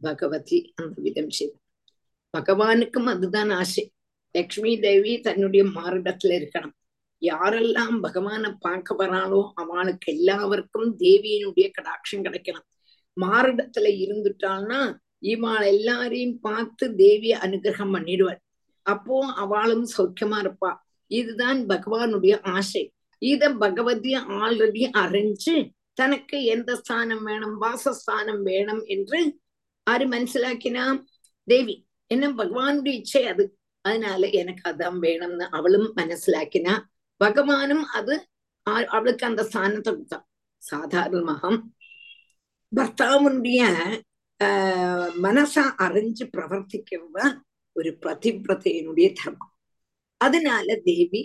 [0.00, 1.64] பகவதி அந்த விதம் செய்தார்.
[2.34, 3.84] பகவானுக்கும் அதுதான் ஆசை.
[4.34, 6.76] லக்ஷ்மி தேவி தன்னுடைய மாறிடத்துல இருக்கணும்.
[7.22, 12.66] யாரெல்லாம் பகவானை பார்க்க வராளோ அவளுக்கு எல்லாருக்கும் தேவியினுடைய கடாட்சம் கிடைக்கணும்.
[13.16, 14.80] மாறிடத்துல இருந்துட்டாள்னா
[15.22, 18.40] இவாள் எல்லாரையும் பார்த்து தேவிய அனுகிரகம் பண்ணிடுவார்.
[18.82, 20.70] அப்போ அவளும் சௌக்கியமா இருப்பா.
[21.10, 22.82] இதுதான் பகவானுடைய ஆசை.
[23.18, 25.54] இத பகவதி ஆல்ரெடி அறிஞ்சு
[25.92, 29.20] தனக்கு எந்த ஸ்தானம் வேணும் வாசஸ்தானம் வேணும் என்று
[29.86, 30.84] ஆறு மனசிலாக்கினா
[31.44, 31.86] தேவி.
[32.06, 33.44] என்ன பகவானுடைய இச்சை அது.
[33.84, 36.74] அதனால எனக்கு அதான் வேணும்னு அவளும் மனசிலாக்கினா.
[37.24, 38.14] பகவானும் அது
[38.62, 40.26] அவளுக்கு அந்த ஸ்தானத்தை கொடுத்தான்.
[40.62, 41.50] சாதாரணமாக
[42.72, 43.62] பர்த்தாவுடைய
[45.20, 47.34] மனசா அறிஞ்சு பிரவர்த்திக்கிறதுதான்
[47.76, 49.54] ஒரு பதிவிரதையினுடைய தர்மம்
[50.20, 51.22] அதனால தேவி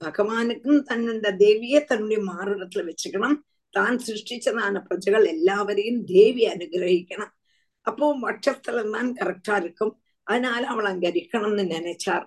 [0.00, 3.38] பகவானுக்கும் தன்னுடைய தேவியே தன்னுடைய மாறுடத்துல வச்சுக்கணும்
[3.74, 7.32] தான் சிருஷ்டிச்சதான பிரஜைகள் எல்லாவரையும் தேவி அனுகிரகிக்கணும்
[7.86, 9.94] அப்போ வட்சத்துல தான் கரெக்டா இருக்கும்
[10.26, 12.26] அதனால அவள் அங்க இருக்கணும்னு நினைச்சார்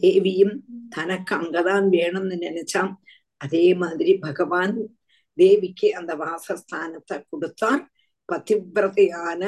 [0.00, 0.56] தேவியும்
[0.88, 2.92] தனக்கு அங்கதான் வேணும்னு நினைச்சான்
[3.40, 4.76] அதே மாதிரி பகவான்
[5.38, 7.82] தேவிக்கு அந்த வாசஸ்தானத்தை கொடுத்தார்
[8.29, 9.43] பதிவிரதையான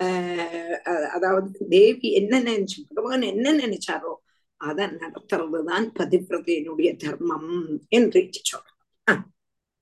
[0.00, 4.12] ஆஹ் அதாவது தேவி என்ன நினைச்சு பகவான் என்ன நினைச்சாரோ
[4.60, 7.50] அதை நடத்துறதுதான் பதிவிரதையினுடைய தர்மம்
[7.88, 8.68] என்று சொல்றோம்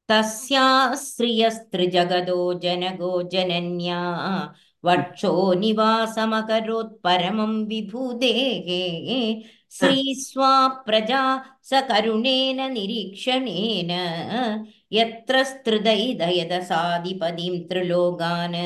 [0.08, 0.62] तस्या
[0.96, 3.98] श्रियस्त्रिजगदो जनगो जनन्या
[4.84, 8.68] वक्षो निवासमकरोत् परमं विभुदेः
[9.72, 10.52] श्रीस्वा
[10.86, 11.22] प्रजा
[11.62, 13.92] सकरुणेन निरीक्षणेन
[14.98, 18.58] यत्र स्त्रिदैदयदसादिपदीं त्रिलोकान्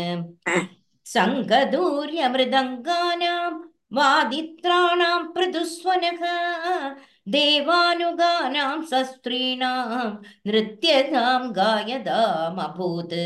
[1.14, 3.52] सङ्गदूर्यमृदङ्गानां
[3.98, 6.22] वादित्राणां पृथुस्वनः
[7.36, 10.08] देवानुगानां सस्त्रीणां
[10.48, 13.16] नृत्यतां गायदामभूत्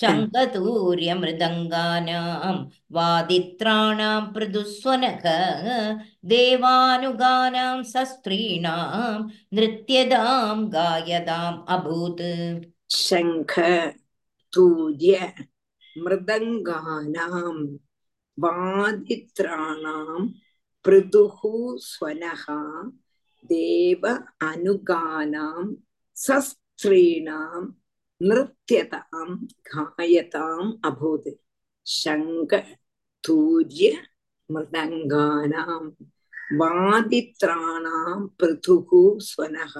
[0.00, 2.56] शङ्खतूर्यमृदङ्गानां
[2.96, 5.24] वादित्राणां पृथुस्वनः
[6.32, 9.16] देवानुगानां सस्त्रीणां
[9.58, 12.22] नृत्यदां गायदाम् अभूत्
[12.98, 13.54] शङ्ख
[14.54, 15.32] तूर्य
[16.04, 17.56] मृदङ्गानां
[18.44, 20.20] वादित्राणां
[20.84, 21.40] पृथुः
[21.90, 22.44] स्वनः
[23.52, 24.02] देव
[24.50, 25.66] अनुगानां
[26.26, 27.62] सस्त्रीणां
[28.21, 29.29] नृत्यतां
[29.69, 31.29] गायताम् अभूत्।
[31.87, 32.51] शङ्ख
[33.23, 33.89] तूर्य
[34.49, 35.81] मृदङ्गानां
[36.59, 38.89] वादित्राणां पृथुः
[39.29, 39.73] स्वनः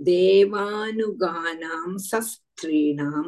[0.00, 3.26] देवानुगानां सस्त्रीणां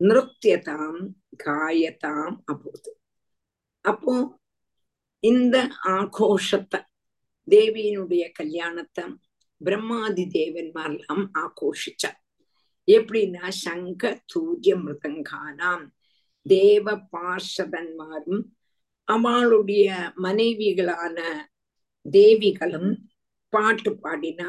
[0.00, 1.02] நிறுத்தியதாம்
[1.42, 2.90] காயத்தாம் அப்போது
[3.84, 4.14] அப்போ
[5.22, 5.56] இந்த
[5.92, 6.80] ஆഘോഷத்தை
[7.48, 9.04] தேவியினுடைய கல்யாணத்தை
[9.60, 12.18] பிரம்மாதி தேவன்மாரெல்லாம் ஆഘോഷിச்சார்
[12.88, 15.84] எப்படின்னா சங்க தூரிய மிருதங்கானாம்?
[16.46, 18.42] தேவ பார்ஷதன்மாரும்
[19.08, 19.86] அவளுடைய
[20.22, 21.18] மனைவிகளான
[22.06, 22.90] தேவிகளும்
[23.52, 24.48] பாட்டு பாடினா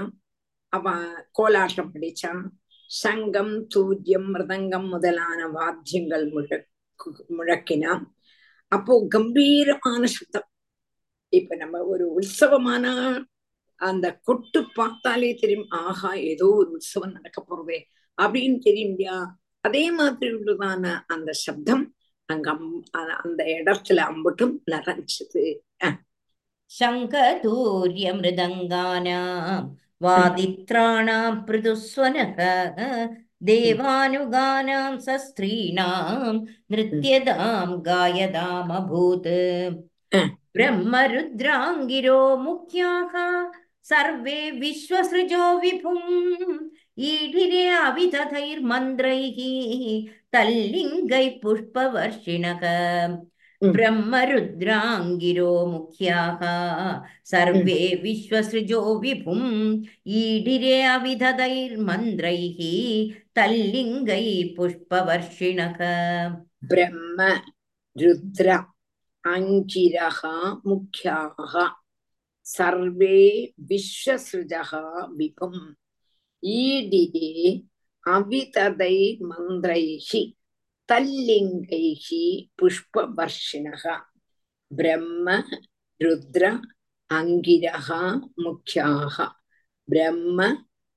[0.74, 0.94] அவ
[1.40, 2.44] கோலாட்டம் படிச்சான்
[2.90, 8.04] சங்கம் தூரியம் மிருதங்கம் முதலான வாத்தியங்கள் முழக்கு முழக்கினான்
[8.72, 10.48] அப்போ கம்பீரமான சுத்தம்.
[11.34, 12.86] இப்ப நம்ம ஒரு உற்சவமான
[13.82, 17.80] அந்த கொட்டு பார்த்தாலே தெரியும் ஆஹா ஏதோ ஒரு உற்சவம் நடக்க போறதே.
[18.22, 19.20] அப்படின்னு தெரியும் இல்லையா
[19.66, 21.84] அதே மாதிரி உள்ளதான அந்த சப்தம்
[22.30, 22.50] அங்க
[23.24, 25.44] அந்த இடத்துல அம்பட்டும் நிறைஞ்சது.
[26.72, 29.66] சங்கதூரிய மிருதங்கானாம்
[30.06, 32.40] வாதித்ராணாம் பிருதுஸ்வனக
[33.46, 36.40] தேவானுகானாம் சஸ்திரீணாம்
[36.74, 39.36] நிருத்தியதாம் காயதாம் அபூத்
[40.56, 43.14] பிரம்மருத்ராங்கிரோ முக்கியாக
[43.90, 46.06] சர்வே விஸ்வசிருஜோ விபும்.
[47.11, 49.39] ईडिरे अविदधैर्मन्त्रैः
[50.33, 52.63] तल्लिङ्गैः पुष्पवर्षिणः
[53.63, 56.43] ब्रह्मरुद्राङ्गिरो मुख्याः
[57.31, 59.85] सर्वे विश्वसृजो विभुम्
[60.21, 62.61] ईडिरे अविदधैर्मन्त्रैः
[63.37, 65.79] तल्लिङ्गैः पुष्पवर्षिणः
[66.73, 67.29] ब्रह्म
[68.03, 68.57] रुद्र
[69.35, 70.21] अङ्गिरः
[70.67, 71.55] मुख्याः
[72.55, 73.19] सर्वे
[73.71, 74.71] विश्वसृजः
[75.19, 75.61] विभुम्
[76.54, 77.30] ஈடிகே
[78.06, 78.98] அவிததை
[79.30, 80.22] மந்திரைஹி
[80.90, 82.24] தல்லிங்கைஹி
[82.58, 83.84] புஷ்பவர்ஷிணக
[84.72, 85.28] பிரம்ம
[86.02, 86.44] ருத்ர
[87.10, 87.90] அங்கிரக
[88.44, 89.18] முக்கியாக
[89.88, 90.40] பிரம்ம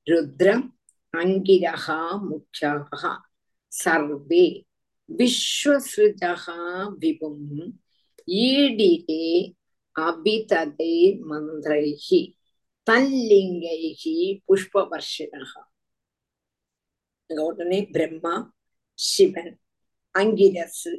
[0.06, 0.48] ருத்ர
[1.14, 1.86] அங்கிரக
[2.30, 3.02] முக்கியாக
[3.72, 4.46] சர்வே
[5.08, 6.46] விஸ்வசிருஜக
[7.00, 7.60] விபும்.
[8.48, 9.26] ஈடிரே
[9.96, 10.94] அபிததை
[11.30, 12.20] மந்திரைஹி
[12.88, 14.14] தல்லிங்கைகி
[14.46, 15.62] புஷ்பவர்ஷினகா
[17.30, 18.34] அங்க உடனே பிரம்மா
[18.98, 19.52] சிவன்
[20.14, 20.92] அங்கிரசு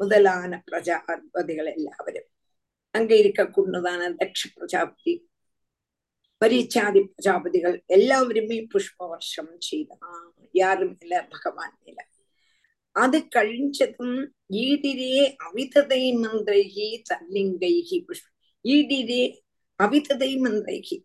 [0.00, 2.28] முதலான பிரஜாபதிகள் எல்லாவரும்
[2.94, 5.14] அங்க இருக்கக்கூடதான தட்ச பிரஜாபதி
[6.40, 10.24] பரீட்சாதி பிரஜாபதிகள் எல்லாவருமே புஷ்ப வருஷம் செய்தான்
[10.54, 12.00] யாரும் இல்ல பகவான் இல்ல
[12.96, 14.18] அது கழிஞ்சதும்
[14.62, 15.12] ஈடிரே
[15.46, 18.26] அவிததை மந்திரைகி தல்லிங்கைகி புஷ்ப
[18.64, 19.22] ஈடிரே
[19.80, 20.98] அவிததை மந்திரைகி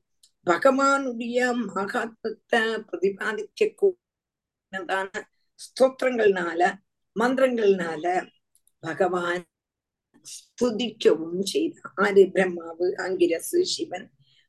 [0.47, 1.39] பகவானுடைய
[1.77, 5.11] மகாத்மத்தை பிரதிபாதிக்க கூடதான
[5.61, 6.61] ஸ்தோத்திரங்கள்னால
[7.17, 8.05] மந்திரங்கள்னால
[8.83, 9.45] பகவான்
[10.27, 14.07] ஸ்துதிக்கவும் செய்தான் ஆறு பிரம்மாவு அங்கிரசு சிவன்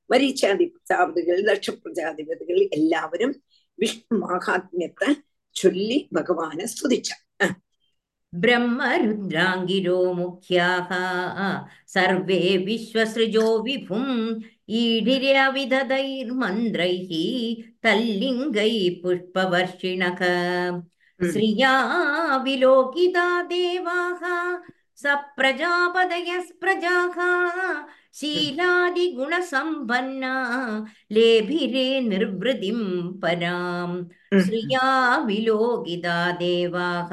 [0.09, 3.36] மரீச்சாதி பிரஜாபதிகள் தட்ச பிரஜாதிபதிகள் எல்லாவரும்
[3.80, 5.09] விஷ்ணு மகாத்மியத்தை
[5.55, 7.55] சொல்லி பகவானை ஸ்துதிச்சான்
[8.34, 10.89] ब्रह्मरुद्राङ्गिरो मुख्याः
[11.88, 14.18] सर्वे विश्वसृजो विभुम्
[14.82, 17.11] ईडिरे अविदधैर्मन्त्रैः
[17.84, 20.22] तल्लिङ्गैः पुष्पवर्षिणः
[21.20, 21.74] श्रिया
[22.45, 24.22] विलोकिता देवाः
[25.03, 27.18] सप्रजापदयस्प्रजाः
[28.20, 30.34] शीलादिगुणसम्पन्ना
[31.15, 32.80] लेभिरे निर्वृतिं
[33.22, 33.95] पराम्
[34.45, 34.86] श्रिया
[35.26, 37.11] विलोकिता देवाः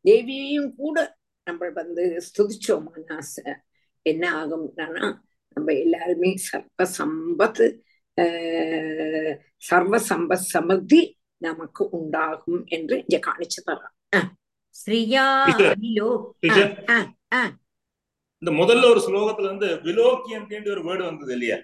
[0.04, 3.20] தேவியையும் கூட நம்ம வந்து ஸ்துதிச்சோம்னா
[4.02, 5.18] என்ன ஆகும்னா
[5.54, 7.64] நம்ம எல்லாருமே சர்வ சம்பத்
[9.56, 11.00] சர்வ சம்பத் சமர்த்தி
[11.42, 13.94] நமக்கு உண்டாகும் என்று இங்க காணிச்சு தர்றான்
[18.42, 21.58] இந்த முதல்ல ஒரு ஸ்லோகத்துல வந்து விலோக்கியம் ஒரு வேர்டு வந்தது இல்லையா.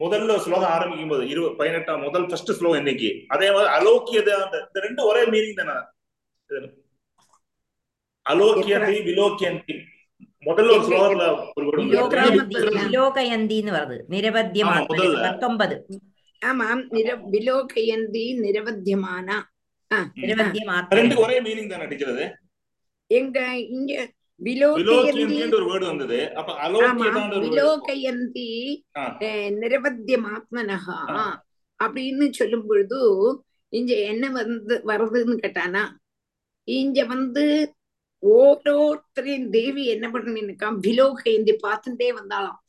[0.00, 4.56] முதல்ல ஒரு ஸ்லோகம் ஆரம்பிக்கும் போது இரு பதினெட்டாம் முதல் ஃபர்ஸ்ட் ஸ்லோகம் இன்னைக்கு அதே மாதிரி அலோக்கியது அந்த
[4.58, 5.76] இந்த ரெண்டு ஒரே மீனிங் தானே?
[8.26, 9.76] அலோக்கியந்தி விலோக்கியந்தி
[10.45, 12.83] முதல்ல ஒரு ஸ்லோகத்துல ஒரு word வந்து വിലോകയന്തി എത്രാമത്തെ?
[12.83, 15.17] വിലോകയന്തി എന്ന് പറഞ്ഞത് നിരവധ്യമാണ് ആ, മുതല്.
[15.25, 15.75] പത്തൊമ്പത്
[16.41, 19.27] ஆமாம் நிர விலோகயந்தி நிரவத்தியமான
[19.91, 22.25] ஆ, നിരവധ്യമാത്ര ரெண்டுக்கு ஒரே மீனிங் தானே டீச்சர் அது
[23.11, 23.37] எங்க
[23.71, 23.93] இங்க
[24.39, 27.45] விலோகயந்தி விலோக்கியந்தின்ற ஒரு வேர்டு வந்தது அப்ப ஆமா அலோக்கியதான்ற ஒரு word.
[27.47, 28.49] விலோகயந்தி
[28.95, 29.03] ஆ.
[29.23, 31.25] அஹ், நிரவத்தியமாத்மனஹா ஆ.
[31.79, 32.99] அப்படின்னு சொல்லும் பொழுது
[33.73, 35.83] இங்க என்ன வந்து வருதுன்னு கேட்டானா
[36.67, 37.43] இங்க வந்து
[38.22, 42.60] ஓரோருத்தரையும் தேவி என்ன பண்ணிருக்கா விலோகயந்தி பார்த்துட்டே வந்தாளாம்.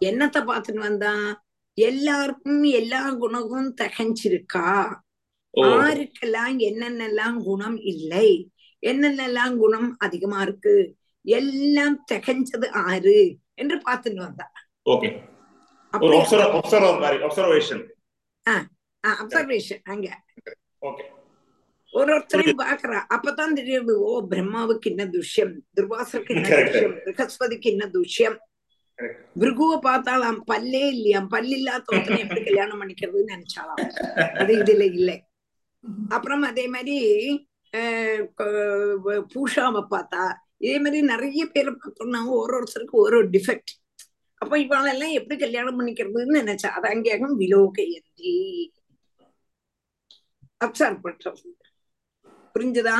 [0.00, 1.44] என்னத்த பார்த்துட்டு வந்தா?
[1.74, 5.00] எல்லாருக்கும் எல்லா குணமும் தகஞ்சிருக்கா?
[5.50, 5.64] ஓ.
[5.64, 8.50] ஆருக்கெல்லாம் என்னென்னலாம் குணம் இல்லை?
[8.86, 10.96] என்னென்னலாம் குணம் அதிகமா இருக்கு?
[11.22, 14.52] எல்லாம் திகஞ்சது ஆறு என்று பார்த்துட்டு வந்தா.
[19.12, 20.22] அப்சர்வேஷன் அங்க.
[21.92, 26.48] ஒருத்தரையும் பாக்குறா அப்பதான் தெரியுது ஓ பிரம்மாவுக்கு என்ன துஷ்யம் துர்வாசருக்கு என்ன.
[26.64, 28.36] துஷ்யம் பிரகஸ்பதிக்கு என்ன துஷ்யம்.
[29.36, 33.82] பிருகுவை பார்த்தாலாம் பல்லே இல்லையாம் பல்லில்லாத ஒருத்தனை எப்படி கல்யாணம் பண்ணிக்கிறதுன்னு நினைச்சாலாம்
[34.40, 35.16] அது இதுல இல்லை
[36.10, 36.96] அப்புறம் அதே மாதிரி
[39.32, 40.22] பூஷாவை பார்த்தா
[40.60, 43.72] இதே மாதிரி நிறைய பேரை பார்த்தோம்னா ஒரு ஒருத்தருக்கு ஒரு ஒரு டிஃபெக்ட்
[44.42, 48.34] அப்ப இவாளெல்லாம் எப்படி கல்யாணம் பண்ணிக்கிறதுன்னு நினைச்சா அது அங்கேயும் விலோகையந்தி
[50.60, 51.46] அப்சர்வ் பண்றது
[52.56, 52.96] புரிஞ்சுதா?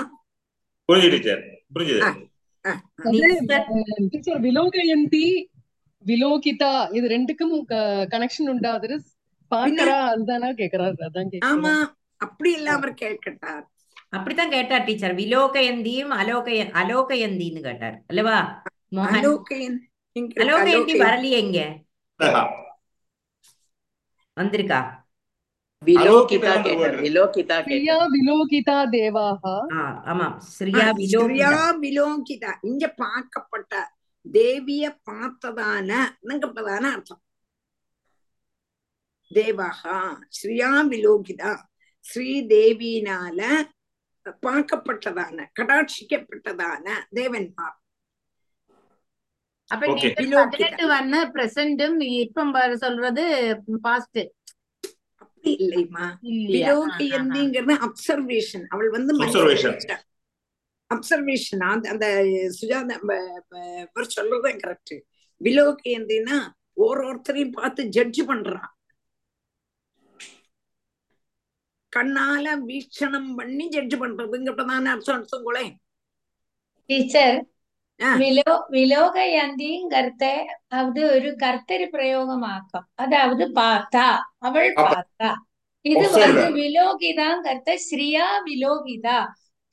[1.72, 1.94] புரிஞ்சு
[4.12, 5.26] டீச்சர் விலோகயந்தி
[6.04, 7.54] விலோகிதா இது ரெண்டுக்கும்
[8.10, 8.96] கனெக்ஷன் உண்டா அது
[9.50, 11.72] பாக்கறா அதுதானா கேக்குறாரு அதான் ஆமா
[12.20, 13.64] அப்படி எல்லாம் அவர் கேட்கட்டார்.
[14.08, 15.14] அப்படித்தான் கேட்டார் டீச்சர்.
[15.14, 18.04] விலோகயந்தியும் அலோகய அலோகயந்தின்னு கேட்டார்.
[18.06, 18.36] அல்லவா?
[20.38, 20.94] அலோகயந்தி.
[21.04, 21.60] வரலையே இங்க.
[24.36, 24.80] வந்திருக்கா?
[25.82, 26.52] விலோகிதா.
[27.04, 28.06] விலோகிதா கேட்டார்.
[28.14, 30.34] விலோகிதா தேவாஹா ஆ ஆமாம்.
[30.54, 31.62] ஸ்ரீயா ஸ்ரீயா விலோகிதா.
[31.84, 32.52] விலோகிதா.
[32.62, 33.72] இங்க பார்க்கப்பட்ட
[34.26, 35.90] தேவிய பார்த்ததான
[36.94, 37.22] அர்த்தம்?
[39.30, 39.96] தேவாகா
[40.38, 41.52] ஸ்ரீயா விலோகிதா.
[42.04, 43.40] ஸ்ரீ தேவியினால
[44.44, 47.76] பார்க்கப்பட்டதான கடாட்சிக்கப்பட்டதான தேவன்மார்
[49.70, 49.86] அப்ப.
[50.30, 53.24] பதினெட்டு வண்ண பிரசன்டும் இப்ப சொல்றது
[53.82, 54.20] பாஸ்ட்
[55.50, 56.96] இல்லைமா விலோக
[57.86, 58.66] அப்சர்வேஷன்.
[58.68, 59.16] அவள் வந்து
[60.94, 61.58] அப்சர்வேஷன்.
[61.58, 62.06] அந்த அந்த
[62.60, 62.96] சுஜாதா
[64.16, 65.00] சொல்றதுதான் கரெக்ட்
[65.36, 68.74] விலோக எந்தின்னா ஒரு ஒருத்தரையும் பார்த்து ஜட்ஜ் பண்றான்.
[71.96, 75.74] கண்ணால வீக்ஷணம் பண்ணி ஜட்ஜ் பண்றதுங்கிறதான அர்த்தம் எடுத்துங்களேன்
[76.86, 77.46] டீச்சர்
[78.72, 80.24] വിലോകയന്തിങ്കർത്ത
[80.72, 83.96] അത് ഒരു കർത്തരി പ്രയോഗമാക്കാം അതാവത് പാത്ത
[84.40, 85.30] അവൾ പാത്ത
[85.84, 89.08] ഇത് വന്ന് വിലോകിതാങ്കർത്ത ശ്രീയാ വിലോകിത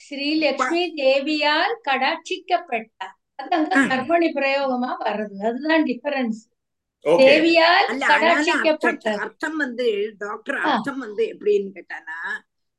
[0.01, 2.89] ശ്രീ ലക്ഷ്മി ദേവിയാൽ കടാക്ഷിക്കപ്പെട്ട
[3.39, 6.41] അതങ്ങ് കർമ്മണി പ്രയോഗമാ വരുന്നത് അതുതാണ് ഡിഫറൻസ്
[7.05, 9.87] தேவியால் கடாட்சிக்கப்பட்ட அர்த்தம் வந்து
[10.19, 12.19] டாக்டர் அர்த்தம் வந்து எப்படின்னு கேட்டானா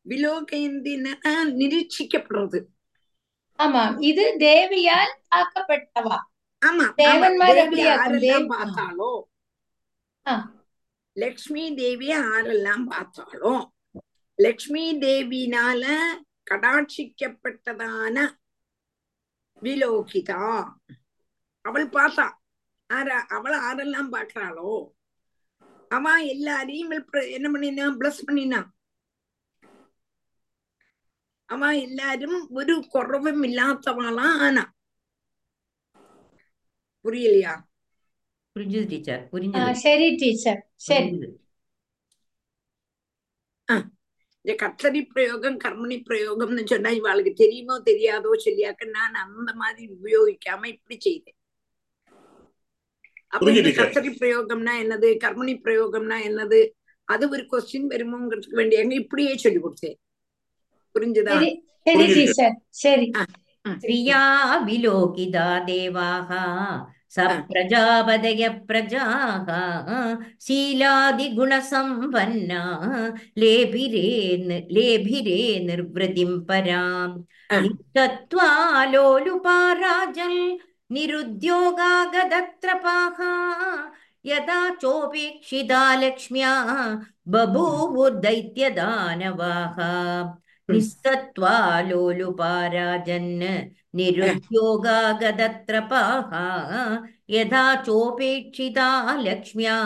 [0.07, 2.61] விலோகயந்தின்னா நிரீட்சிக்கப்படுறது
[3.59, 4.01] ஆமாம்.
[4.01, 6.19] இது தேவியால் ஆக்கப்பட்டவா?
[6.63, 7.59] ஆமா ஆமா தேவன்மார்
[8.53, 9.13] பார்த்தாலோ.
[11.17, 13.55] லக்ஷ்மி தேவி யாரெல்லாம் பார்த்தாலோ
[14.39, 15.85] லக்ஷ்மி தேவினால
[16.51, 18.17] கடாட்சிக்கப்பட்டதான
[19.63, 20.41] விலோகிதா.
[21.65, 22.27] அவள் பார்த்தா.
[22.87, 24.73] ஆர அவள் ஆரெல்லாம் பார்க்கறாளோ?
[25.89, 26.91] அவன் எல்லாரையும்
[27.37, 28.61] என்ன பண்ணினா பிளஸ் பண்ணினா.
[31.49, 34.65] அவன் எல்லாரும் ஒரு குறவும் இல்லாதவளா ஆனா.
[37.05, 37.55] புரியலையா?
[38.57, 39.73] புரிஞ்சுது டீச்சர் ஆ, புரிஞ்சுது.
[39.73, 41.11] சரி டீச்சர் சரி.
[44.45, 50.97] இந்த கர்த்தரி பிரயோகம் கர்மணி பிரயோகம்னு சொன்னா இவாளுக்கு தெரியுமோ தெரியாதோ சொல்லியாக்க நான் அந்த மாதிரி உபயோகிக்காம இப்படி
[51.01, 51.37] செய்தேன்.
[53.27, 53.71] அப்ப இந்த.
[53.71, 56.61] கர்த்தரி பிரயோகம்னா என்னது கர்மணி பிரயோகம்னா என்னது
[57.09, 59.99] அது ஒரு கொஸ்டின் வருமோங்கிறதுக்கு வேண்டிய இப்படியே சொல்லி கொடுத்தேன்.
[60.96, 61.50] புரிஞ்சுதா சரி
[61.86, 62.16] சரி புரியுது.
[62.18, 63.08] டீச்சர் சரி
[63.66, 64.22] ஸ்ரீயா
[64.68, 66.30] விலோகிதா தேவாः
[67.12, 69.48] सप्रजापदय प्रजाः
[71.30, 72.62] शीलादिगुणसम्पन्ना
[73.38, 77.60] लेभिरे न- लेभिरे निर्वृतिं पराम् ആ.
[77.60, 80.58] नित्यत्वालोलुपाराजल्
[80.92, 83.18] निरुद्योगागदत्रपाः
[84.26, 86.54] यदा चोपेक्षिता लक्ष्म्या
[88.40, 89.78] बभूवुर्दैत्यदानवाः
[90.71, 93.31] निस्सत्त्वालोलुपाराजन्
[93.99, 96.33] निरुद्योगागदत्रपाः
[97.35, 98.89] यथा चोपेक्षिता
[99.21, 99.77] लक्ष्म्या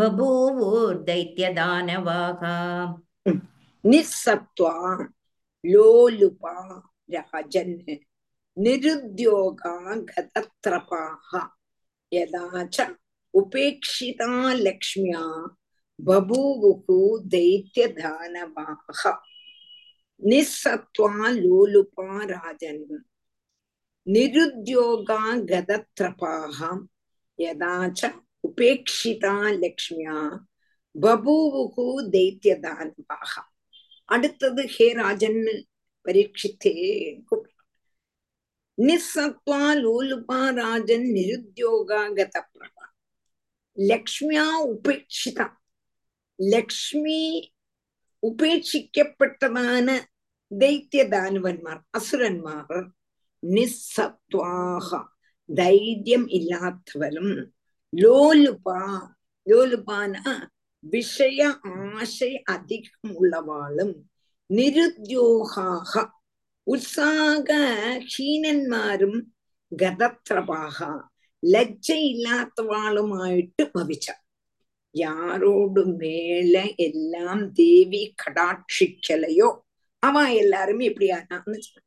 [0.00, 2.42] बभूवुर्दैत्यदानवाः
[3.90, 4.74] निस्सत्त्वा
[5.72, 6.54] लोलुपा
[7.14, 7.74] राजन्
[8.64, 11.30] निरुद्योगागदत्रपाः
[12.12, 12.86] यदा च
[13.40, 15.22] उपेक्षिता लक्ष्म्या
[16.08, 16.86] बभूवुः
[17.34, 19.02] दैत्यदानवाः
[20.22, 22.82] நிசத்வா லோலுபா ராஜன்
[24.06, 26.82] நிருத்யோகா கதத்ரபாகாம்
[27.38, 28.00] யதாச்ச
[28.44, 30.16] உபேட்சிதா லக்ஷ்மியா
[30.94, 33.32] பபூவுகு தைத்தியதானவாக
[34.08, 35.54] அடுத்தது ஹே ராஜன்னு
[36.06, 36.74] பரீட்சித்தே
[38.78, 42.86] நிசத்வா லோலுபா ராஜன் நிருத்யோகா கத பிரபா
[43.76, 45.46] லக்ஷ்மியா உபேட்சிதா
[46.38, 47.20] லக்ஷ்மி
[48.22, 49.88] உபேட்சிக்கப்பட்டதான
[50.51, 52.69] ദൈത്യദാനവന്മാർ അസുരന്മാർ
[53.43, 54.89] നിസ്സത്വാഹ
[55.49, 57.29] ധൈര്യം ഇല്ലാത്തവരും
[57.93, 58.67] ലോലുപ
[59.47, 60.13] ലോലുപാന
[60.83, 61.39] വിഷയ
[61.73, 63.91] ആശ അധികമുള്ളവാളും
[64.49, 65.91] നിരുദ്യോഗാഹ
[66.67, 69.13] ഉത്സാഹഹീനന്മാരും
[69.71, 70.77] ഗതത്രപാഹ
[71.43, 74.07] ലജ്ജയില്ലാത്തവാളുമായിട്ട് ഭവിച്ച
[74.95, 79.63] யாரோடு மேல எல்லாம் தேவி கடாட்சிக்கலையோ
[80.02, 81.86] அவ எல்லாருமே இப்படி ஆனான்னு சொன்னான்.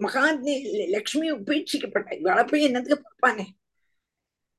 [0.00, 0.54] மகாத்மி
[0.90, 3.46] லக்ஷ்மி உபேட்சிக்கப்பட்ட இவளை போய் என்னத்துக்கு பார்ப்பானே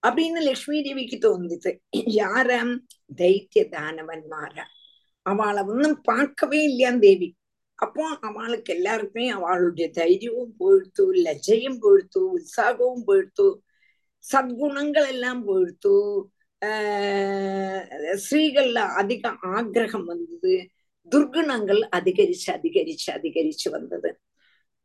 [0.03, 1.72] அப்படின்னு லக்ஷ்மி தேவிக்கு தோணுது
[2.15, 2.74] யாரம்
[3.17, 4.65] தைத்திய தானவன்மாரா
[5.26, 7.30] அவளை ஒன்னும் பார்க்கவே இல்லையாம் தேவி
[7.80, 13.47] அப்போ அவளுக்கு எல்லாருக்குமே அவளுடைய தைரியமும் போயிடுத்து லஜ்ஜையும் போயிடுத்து உற்சாகமும் போயிடுத்து
[14.24, 15.93] சத்குணங்கள் எல்லாம் போயிடுத்து
[16.61, 17.86] ஆஹ்
[18.24, 20.53] ஸ்ரீகள்ல அதிக ஆக்ரகம் வந்தது
[21.08, 24.10] துர்குணங்கள் அதிகரிச்சு அதிகரிச்சு அதிகரிச்சு வந்தது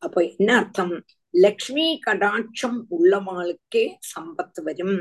[0.03, 0.95] அப்ப என்ன அர்த்தம்
[1.35, 4.99] லக்ஷ்மி கடாட்சம் உள்ளவாளுக்கே சம்பத்து வரும்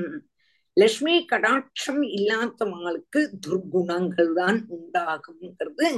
[0.77, 5.89] லக்ஷ்மி கடாட்சம் இல்லாதவங்களுக்கு துர்குணங்கள் தான் உண்டாகுங்கிறது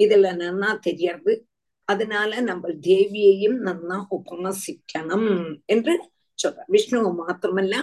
[0.00, 1.32] இதுல நன்னா தெரியறது
[1.88, 5.28] அதனால நம்ம தேவியையும் நன்னா உபாசிக்கணும்
[5.66, 5.94] என்று
[6.38, 7.76] சொல்ற விஷ்ணுவை மாத்திரமல்ல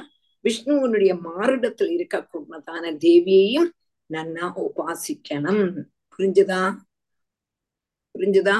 [0.46, 3.70] விஷ்ணுவனுடைய மாறிடத்தில் இருக்கக்கூடதான தேவியையும்
[4.10, 5.64] நன்னா உபாசிக்கணும்
[6.17, 6.61] புரிஞ்சுதா
[8.15, 8.57] புரிஞ்சுதா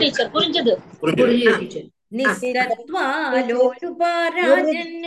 [0.00, 0.72] டீச்சர் புரிஞ்சது
[1.02, 1.86] புரியுது டீச்சர்
[2.18, 3.04] நிஸ்தத்வா
[3.50, 4.98] லோலுபாராஜன்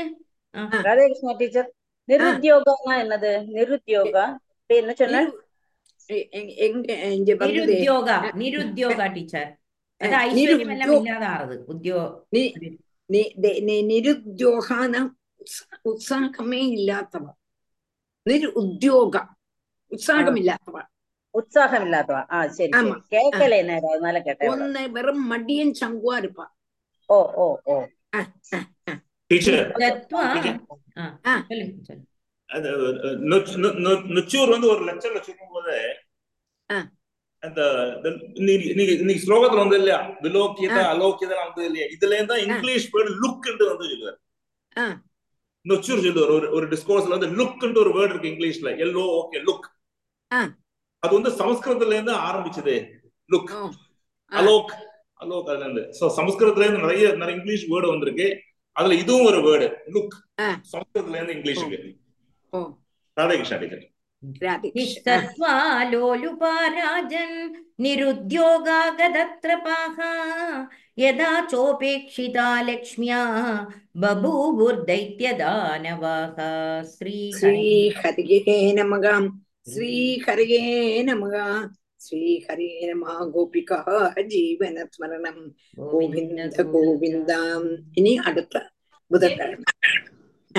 [0.83, 1.69] ராதாகிருஷ்ணா டீச்சர்
[2.09, 4.25] நிருத்யோகம்னா என்னது நிருத்யோகா
[4.59, 5.21] இப்ப என்ன சொன்ன
[6.09, 9.49] எ- எங்க- எங்க இங்க வந்ததே நிருத்யோகா நிருத்யோகா டீச்சர்
[10.01, 11.99] அது ஐஸ்வர்யம் எல்லாம் இல்லாத ஆறுது உத்தியோ
[12.33, 12.51] നി-
[13.09, 14.93] നി- ദേ- നി- നിരുദ്യോഗാന
[15.41, 17.25] ഉത്സ- ഉത്സാഹമേ ഇല്ലാത്തവ
[18.25, 19.13] നിരു ഉദ്യോഗ
[19.91, 20.77] ഉത്സാഹമില്ലാത്തവ
[21.34, 22.72] உற்சாகம் இல்லாதவா ஆ சரி
[23.10, 24.92] கேட்கல என்ன அதனால கேட்டேன்.
[24.92, 26.46] வெறும் மடியன் சங்குவா இருப்பா.
[27.08, 27.76] ஓ ஓ ஓ.
[34.14, 35.74] நொச்சூர் வந்து ஒரு லட்சம் லட்சம் போது
[39.24, 39.98] ஸ்லோகத்துல வந்து இல்லையா?
[40.22, 41.86] விலோக்கியத அலோக்கியத வந்து இல்லையா?
[41.94, 44.18] இதுல இருந்தா இங்கிலீஷ் வேர்டு லுக்ன்ட்டு வந்து சொல்லுவார்.
[45.64, 46.32] நொச்சூர் சொல்லுவார்.
[46.36, 48.70] ஒரு ஒரு டிஸ்கோர்ஸ்ல வந்து லுக் ஒரு வேர்ட் இருக்கு இங்கிலீஷ்ல.
[48.84, 49.66] எல்லோ ஓகே லுக்
[51.04, 52.74] அது வந்து சமஸ்கிருதத்துல இருந்து ஆரம்பிச்சது
[53.32, 53.50] லுக்
[54.32, 54.72] அலோக்
[55.22, 55.48] அலோக்
[55.98, 56.84] சோ சமஸ்கிருதத்துல இருந்து.
[56.86, 58.26] நிறைய நிறைய இங்கிலீஷ் வேர்டு வந்திருக்கு.
[58.76, 60.16] அதுல இதுவும் ஒரு வேர்டு லுக்
[60.72, 61.78] சமஸ்கிருதத்துல இருந்து இங்கிலீஷுக்கு
[63.16, 63.84] ராதேகிருஷ்ணா டீச்சர்.
[64.76, 67.36] निस्सत्त्वालोलुपाराजन्
[67.84, 69.96] निरुद्योगागदत्रपाः
[71.02, 73.20] यदा चोपेक्षिता लक्ष्म्या
[74.02, 76.38] बभूवुर्दैत्यदानवाः
[76.92, 78.48] श्रीहरिः
[78.78, 79.28] नमगाम्
[79.63, 80.63] നമക ശ്രീഹരിയേ
[81.09, 81.35] നമക
[82.01, 83.71] ശ്രീഹരേ നമ ഗോപിക
[84.27, 85.37] ജീവന സ്മരണം
[85.91, 87.31] ഗോവിന്ദ ഗോവിന്ദ
[87.99, 88.55] ഇനി അടുത്ത
[89.11, 89.63] ബുധക്കിഴമ